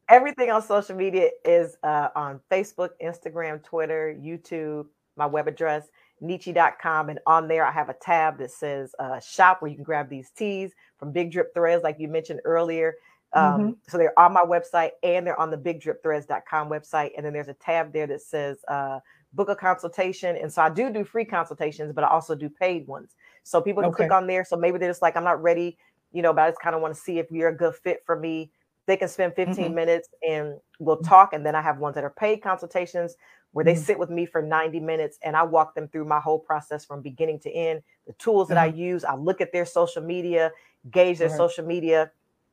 [0.08, 5.88] everything on social media is uh, on Facebook, Instagram, Twitter, YouTube, my web address,
[6.22, 7.08] Neechy.com.
[7.08, 10.08] And on there, I have a tab that says uh, shop where you can grab
[10.08, 12.94] these tees from Big Drip Threads, like you mentioned earlier.
[13.32, 13.70] Um, mm-hmm.
[13.88, 17.10] So they're on my website and they're on the bigdripthreads.com website.
[17.16, 19.00] And then there's a tab there that says uh,
[19.34, 20.36] book a consultation.
[20.36, 23.14] And so I do do free consultations, but I also do paid ones.
[23.42, 24.04] So people can okay.
[24.04, 24.44] click on there.
[24.44, 25.76] So maybe they're just like, I'm not ready,
[26.12, 28.02] you know, but I just kind of want to see if you're a good fit
[28.06, 28.50] for me.
[28.86, 29.74] They can spend 15 mm-hmm.
[29.74, 31.32] minutes and we'll talk.
[31.32, 33.16] And then I have ones that are paid consultations
[33.52, 33.82] where they mm-hmm.
[33.82, 37.02] sit with me for 90 minutes and I walk them through my whole process from
[37.02, 38.74] beginning to end, the tools that mm-hmm.
[38.74, 39.04] I use.
[39.04, 40.50] I look at their social media,
[40.90, 41.36] gauge their right.
[41.36, 42.10] social media,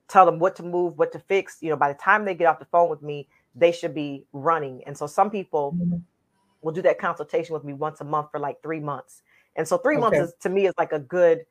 [0.07, 1.57] tell them what to move, what to fix.
[1.61, 4.25] You know, by the time they get off the phone with me, they should be
[4.31, 4.83] running.
[4.85, 5.97] And so some people mm-hmm.
[6.61, 9.23] Will do that consultation with me once a month for like three months.
[9.55, 10.01] And so three okay.
[10.01, 11.45] months is to me is like a good.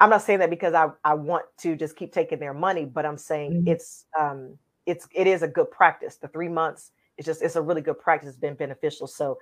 [0.00, 3.06] I'm not saying that because I, I want to just keep taking their money, but
[3.06, 3.68] I'm saying mm-hmm.
[3.68, 6.16] it's um it's it is a good practice.
[6.16, 8.30] The three months it's just it's a really good practice.
[8.30, 9.06] It's been beneficial.
[9.06, 9.38] So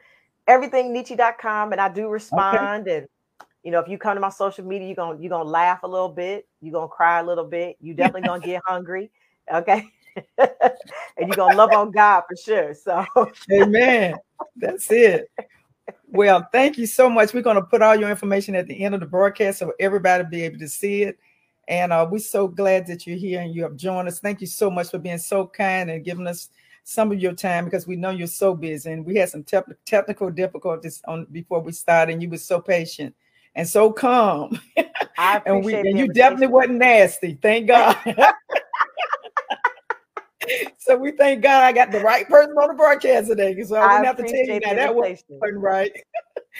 [0.46, 2.98] everything Neechy.com and I do respond okay.
[2.98, 3.08] and
[3.62, 5.88] you know, if you come to my social media, you're gonna you're gonna laugh a
[5.88, 9.10] little bit, you're gonna cry a little bit, you definitely gonna get hungry.
[9.52, 9.86] Okay.
[10.38, 10.48] and
[11.18, 12.74] you're gonna love on God for sure.
[12.74, 13.04] So
[13.52, 14.14] Amen.
[14.56, 15.30] That's it.
[16.08, 17.32] Well, thank you so much.
[17.32, 20.42] We're gonna put all your information at the end of the broadcast so everybody be
[20.42, 21.18] able to see it.
[21.68, 24.18] And uh, we're so glad that you're here and you have joined us.
[24.18, 26.48] Thank you so much for being so kind and giving us
[26.84, 29.58] some of your time because we know you're so busy and we had some te-
[29.84, 33.14] technical difficulties on before we started and you were so patient
[33.54, 34.58] and so calm
[35.18, 37.96] I and we and you definitely wasn't nasty thank god
[40.78, 43.88] so we thank god i got the right person on the broadcast today so i
[43.88, 45.22] didn't have to tell you that that wasn't
[45.56, 45.92] right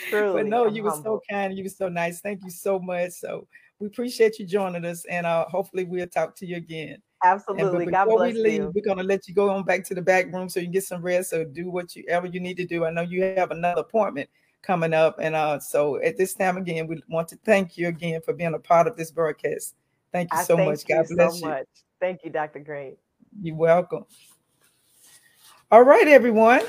[0.08, 2.78] Truly, but no I'm you were so kind you were so nice thank you so
[2.78, 3.46] much so
[3.78, 7.86] we appreciate you joining us and uh, hopefully we'll talk to you again Absolutely.
[7.86, 8.72] God bless we leave, you.
[8.74, 10.84] We're gonna let you go on back to the back room so you can get
[10.84, 12.84] some rest or do what you ever you need to do.
[12.84, 14.30] I know you have another appointment
[14.62, 18.22] coming up, and uh, so at this time again, we want to thank you again
[18.22, 19.74] for being a part of this broadcast.
[20.12, 20.86] Thank you so thank much.
[20.86, 21.50] God bless so you.
[21.52, 21.66] Much.
[22.00, 22.60] Thank you, Dr.
[22.60, 22.96] Gray.
[23.38, 24.04] You're welcome.
[25.70, 26.62] All right, everyone.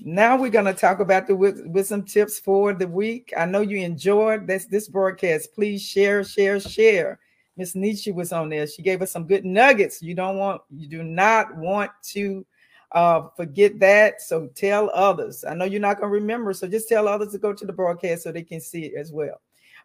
[0.00, 3.32] Now we're going to talk about the wisdom tips for the week.
[3.36, 5.54] I know you enjoyed this this broadcast.
[5.54, 7.18] Please share, share, share.
[7.56, 8.66] Miss Neechy was on there.
[8.66, 10.02] She gave us some good nuggets.
[10.02, 12.46] You don't want, you do not want to
[12.92, 14.22] uh, forget that.
[14.22, 15.44] So tell others.
[15.44, 17.72] I know you're not going to remember, so just tell others to go to the
[17.72, 19.40] broadcast so they can see it as well.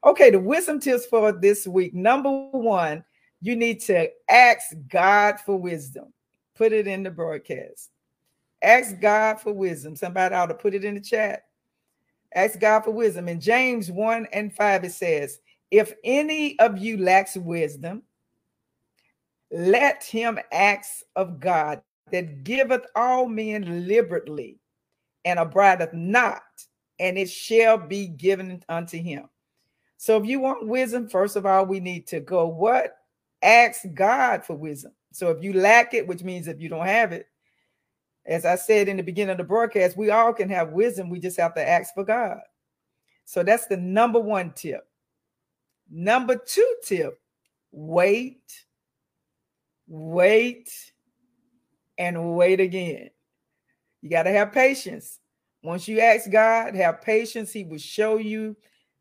[0.05, 1.93] Okay, the wisdom tips for this week.
[1.93, 3.03] Number one,
[3.41, 6.13] you need to ask God for wisdom.
[6.55, 7.91] put it in the broadcast.
[8.63, 9.95] Ask God for wisdom.
[9.95, 11.43] Somebody ought to put it in the chat.
[12.33, 13.27] Ask God for wisdom.
[13.27, 18.01] In James 1 and 5, it says, If any of you lacks wisdom,
[19.51, 21.81] let him ask of God
[22.11, 24.59] that giveth all men liberally
[25.25, 26.41] and abideth not,
[26.99, 29.29] and it shall be given unto him.
[29.97, 32.96] So if you want wisdom, first of all, we need to go what?
[33.41, 34.93] Ask God for wisdom.
[35.13, 37.27] So if you lack it, which means if you don't have it,
[38.25, 41.09] as I said in the beginning of the broadcast, we all can have wisdom.
[41.09, 42.39] We just have to ask for God.
[43.25, 44.87] So that's the number one tip.
[45.89, 47.19] Number two tip
[47.71, 48.65] wait,
[49.87, 50.69] wait,
[51.97, 53.09] and wait again.
[54.01, 55.19] You got to have patience.
[55.63, 57.51] Once you ask God, have patience.
[57.51, 58.55] He will show you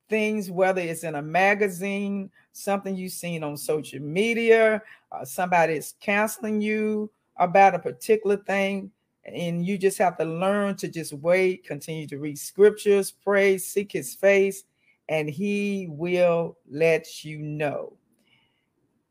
[0.09, 4.83] things, whether it's in a magazine, something you've seen on social media,
[5.13, 8.91] uh, somebody is counseling you about a particular thing
[9.27, 13.93] and you just have to learn to just wait, continue to read scriptures, pray, seek
[13.93, 14.65] his face,
[15.09, 17.95] and he will let you know.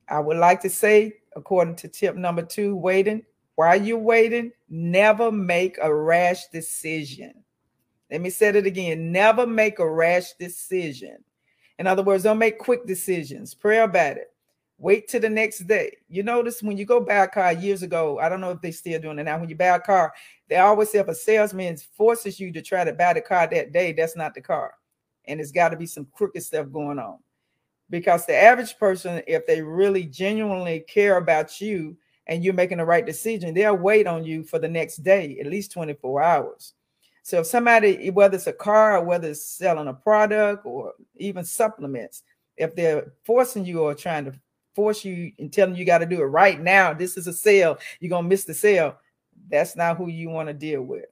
[0.08, 3.24] I would like to say, according to tip number two, waiting,
[3.56, 7.45] while you're waiting, never make a rash decision.
[8.12, 11.18] Let me say it again never make a rash decision.
[11.80, 13.54] In other words, don't make quick decisions.
[13.54, 14.32] Pray about it.
[14.78, 15.96] Wait till the next day.
[16.10, 18.72] You notice when you go buy a car years ago, I don't know if they
[18.72, 19.40] still doing it now.
[19.40, 20.14] When you buy a car,
[20.50, 23.72] they always say if a salesman forces you to try to buy the car that
[23.72, 24.74] day, that's not the car.
[25.26, 27.20] And it's got to be some crooked stuff going on.
[27.90, 31.96] Because the average person, if they really genuinely care about you
[32.28, 35.48] and you're making the right decision, they'll wait on you for the next day, at
[35.48, 36.74] least 24 hours.
[37.26, 41.44] So if somebody, whether it's a car or whether it's selling a product or even
[41.44, 42.22] supplements,
[42.56, 44.40] if they're forcing you or trying to
[44.76, 46.94] force you and telling you got to do it right now.
[46.94, 47.80] This is a sale.
[48.00, 48.98] You're going to miss the sale.
[49.50, 51.06] That's not who you want to deal with.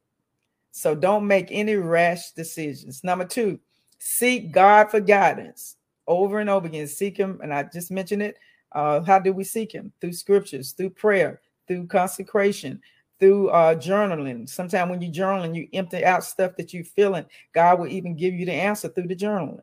[0.69, 3.03] So don't make any rash decisions.
[3.03, 3.59] Number two,
[3.97, 6.85] seek God for guidance over and over again.
[6.85, 7.39] Seek Him.
[7.41, 8.37] And I just mentioned it.
[8.71, 9.91] Uh, how do we seek Him?
[9.99, 12.79] Through scriptures, through prayer, through consecration,
[13.23, 14.49] through uh, journaling.
[14.49, 17.23] Sometimes when you journaling, you empty out stuff that you're feeling.
[17.53, 19.61] God will even give you the answer through the journaling.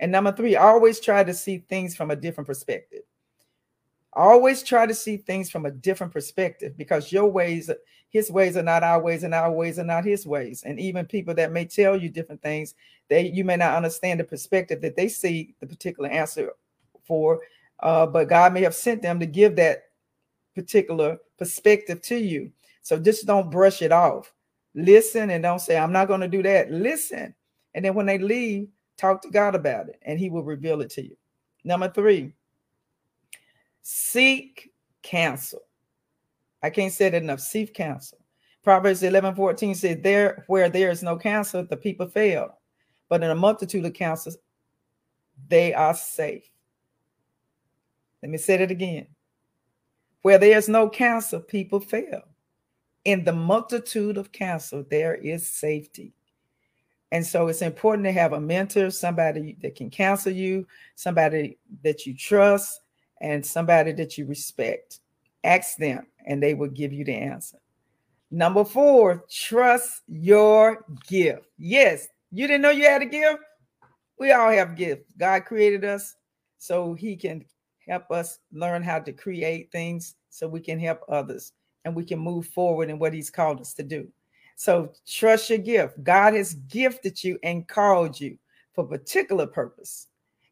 [0.00, 3.00] And number three, always try to see things from a different perspective.
[4.12, 7.70] Always try to see things from a different perspective because your ways,
[8.10, 10.62] his ways are not our ways, and our ways are not his ways.
[10.64, 12.74] And even people that may tell you different things,
[13.08, 16.50] they you may not understand the perspective that they see the particular answer
[17.04, 17.40] for.
[17.78, 19.84] Uh, but God may have sent them to give that
[20.54, 22.52] particular perspective to you.
[22.82, 24.32] So just don't brush it off.
[24.74, 26.70] Listen and don't say, I'm not going to do that.
[26.70, 27.34] Listen.
[27.74, 30.90] And then when they leave, talk to God about it and he will reveal it
[30.90, 31.16] to you.
[31.64, 32.32] Number three,
[33.82, 34.70] Seek
[35.02, 35.60] counsel.
[36.62, 37.40] I can't say it enough.
[37.40, 38.18] Seek counsel.
[38.62, 42.58] Proverbs 11 14 said, There where there is no counsel, the people fail.
[43.08, 44.36] But in a multitude of counsels,
[45.48, 46.48] they are safe.
[48.22, 49.06] Let me say it again.
[50.22, 52.22] Where there is no counsel, people fail.
[53.04, 56.12] In the multitude of counsel, there is safety.
[57.12, 62.06] And so it's important to have a mentor, somebody that can counsel you, somebody that
[62.06, 62.80] you trust,
[63.20, 65.00] and somebody that you respect.
[65.42, 67.58] Ask them and they will give you the answer.
[68.30, 71.46] Number four, trust your gift.
[71.58, 73.40] Yes, you didn't know you had a gift?
[74.18, 75.12] We all have gifts.
[75.18, 76.14] God created us
[76.58, 77.44] so he can
[77.88, 81.52] help us learn how to create things so we can help others
[81.84, 84.08] and we can move forward in what he's called us to do.
[84.56, 86.02] So trust your gift.
[86.02, 88.36] God has gifted you and called you
[88.74, 90.08] for a particular purpose.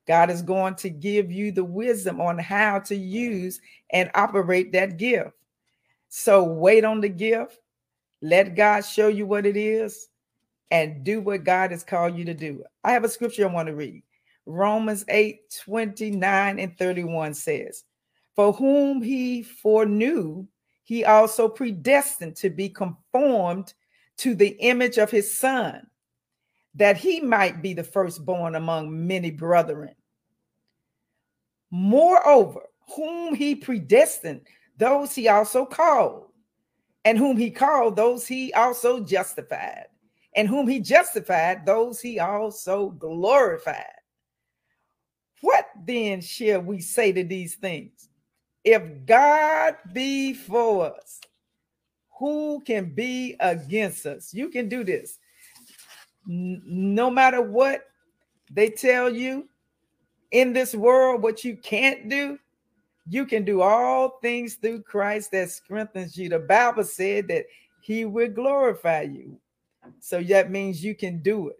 [0.06, 3.60] God is going to give you the wisdom on how to use
[3.92, 5.32] and operate that gift.
[6.08, 7.58] So wait on the gift,
[8.22, 10.08] let God show you what it is,
[10.70, 12.64] and do what God has called you to do.
[12.84, 14.02] I have a scripture I want to read.
[14.46, 17.84] Romans 8 29 and 31 says,
[18.34, 20.46] For whom he foreknew,
[20.88, 23.74] he also predestined to be conformed
[24.16, 25.86] to the image of his son,
[26.76, 29.94] that he might be the firstborn among many brethren.
[31.70, 32.62] Moreover,
[32.96, 34.46] whom he predestined,
[34.78, 36.28] those he also called.
[37.04, 39.88] And whom he called, those he also justified.
[40.36, 43.84] And whom he justified, those he also glorified.
[45.42, 48.07] What then shall we say to these things?
[48.68, 51.20] If God be for us,
[52.18, 54.34] who can be against us?
[54.34, 55.18] You can do this.
[56.26, 57.84] No matter what
[58.50, 59.48] they tell you,
[60.32, 62.38] in this world, what you can't do,
[63.10, 66.28] You can do all things through Christ that strengthens you.
[66.28, 67.46] The Bible said that
[67.80, 69.40] he will glorify you.
[70.00, 71.56] So that means you can do it.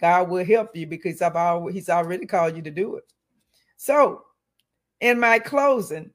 [0.00, 3.04] God will help you because I've always, he's already called you to do it.
[3.76, 4.22] So,
[5.00, 6.10] in my closing,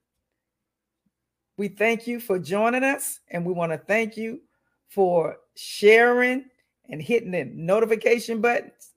[1.58, 4.42] we thank you for joining us and we want to thank you
[4.90, 6.46] for sharing
[6.90, 8.92] and hitting the notification buttons.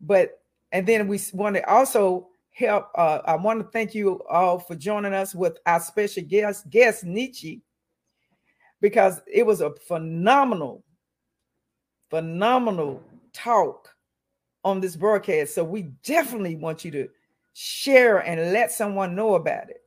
[0.00, 0.40] But
[0.72, 2.90] and then we want to also help.
[2.94, 7.04] Uh, I want to thank you all for joining us with our special guest, guest
[7.04, 7.60] Neechy,
[8.80, 10.84] because it was a phenomenal,
[12.08, 13.88] phenomenal talk
[14.64, 15.54] on this broadcast.
[15.54, 17.08] So we definitely want you to
[17.52, 19.82] share and let someone know about it.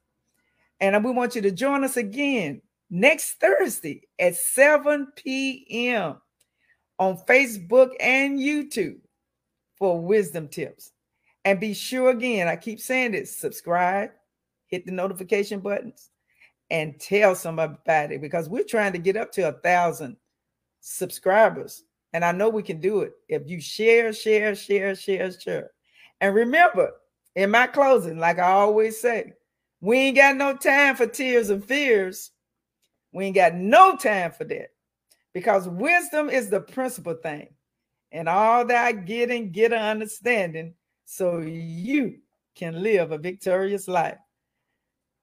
[0.84, 6.18] And we want you to join us again next Thursday at 7 p.m.
[7.00, 9.00] on Facebook and YouTube
[9.78, 10.92] for wisdom tips.
[11.46, 14.10] And be sure again, I keep saying this subscribe,
[14.68, 16.10] hit the notification buttons,
[16.70, 20.18] and tell somebody about it because we're trying to get up to a thousand
[20.82, 21.86] subscribers.
[22.12, 25.72] And I know we can do it if you share, share, share, share, share.
[26.20, 26.92] And remember,
[27.38, 29.32] in my closing, like I always say,
[29.84, 32.32] we ain't got no time for tears and fears.
[33.12, 34.70] We ain't got no time for that
[35.34, 37.50] because wisdom is the principal thing.
[38.14, 42.20] And all that getting, get an understanding so you
[42.56, 44.20] can live a victorious life.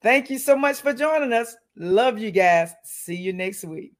[0.03, 1.57] Thank you so much for joining us.
[1.75, 2.75] Love you guys.
[2.85, 4.00] See you next week.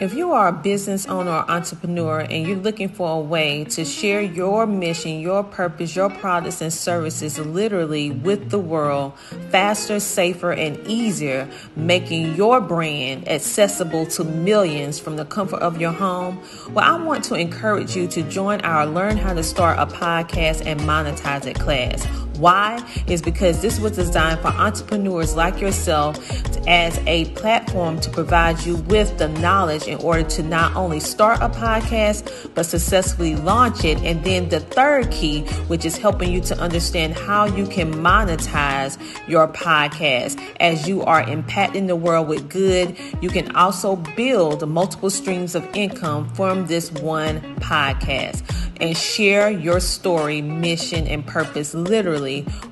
[0.00, 3.84] If you are a business owner or entrepreneur and you're looking for a way to
[3.84, 9.16] share your mission, your purpose, your products and services literally with the world
[9.50, 15.92] faster, safer, and easier, making your brand accessible to millions from the comfort of your
[15.92, 19.86] home, well, I want to encourage you to join our Learn How to Start a
[19.86, 22.04] Podcast and Monetize It class.
[22.38, 22.82] Why?
[23.06, 26.18] Is because this was designed for entrepreneurs like yourself
[26.66, 31.40] as a platform to provide you with the knowledge in order to not only start
[31.40, 33.98] a podcast, but successfully launch it.
[33.98, 38.98] And then the third key, which is helping you to understand how you can monetize
[39.28, 42.96] your podcast as you are impacting the world with good.
[43.20, 48.42] You can also build multiple streams of income from this one podcast
[48.80, 52.23] and share your story, mission, and purpose literally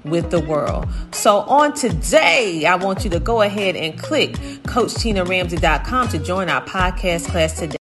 [0.05, 0.89] with the world.
[1.13, 4.33] So, on today, I want you to go ahead and click
[4.65, 7.77] CoachTinaRamsey.com to join our podcast class today.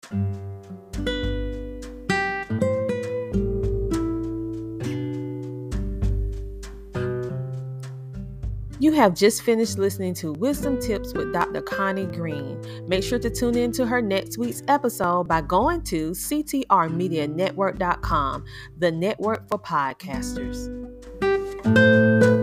[8.81, 11.61] You have just finished listening to Wisdom Tips with Dr.
[11.61, 12.59] Connie Green.
[12.87, 18.45] Make sure to tune in to her next week's episode by going to ctrmedianetwork.com,
[18.79, 20.90] the network for podcasters.
[21.63, 22.40] Música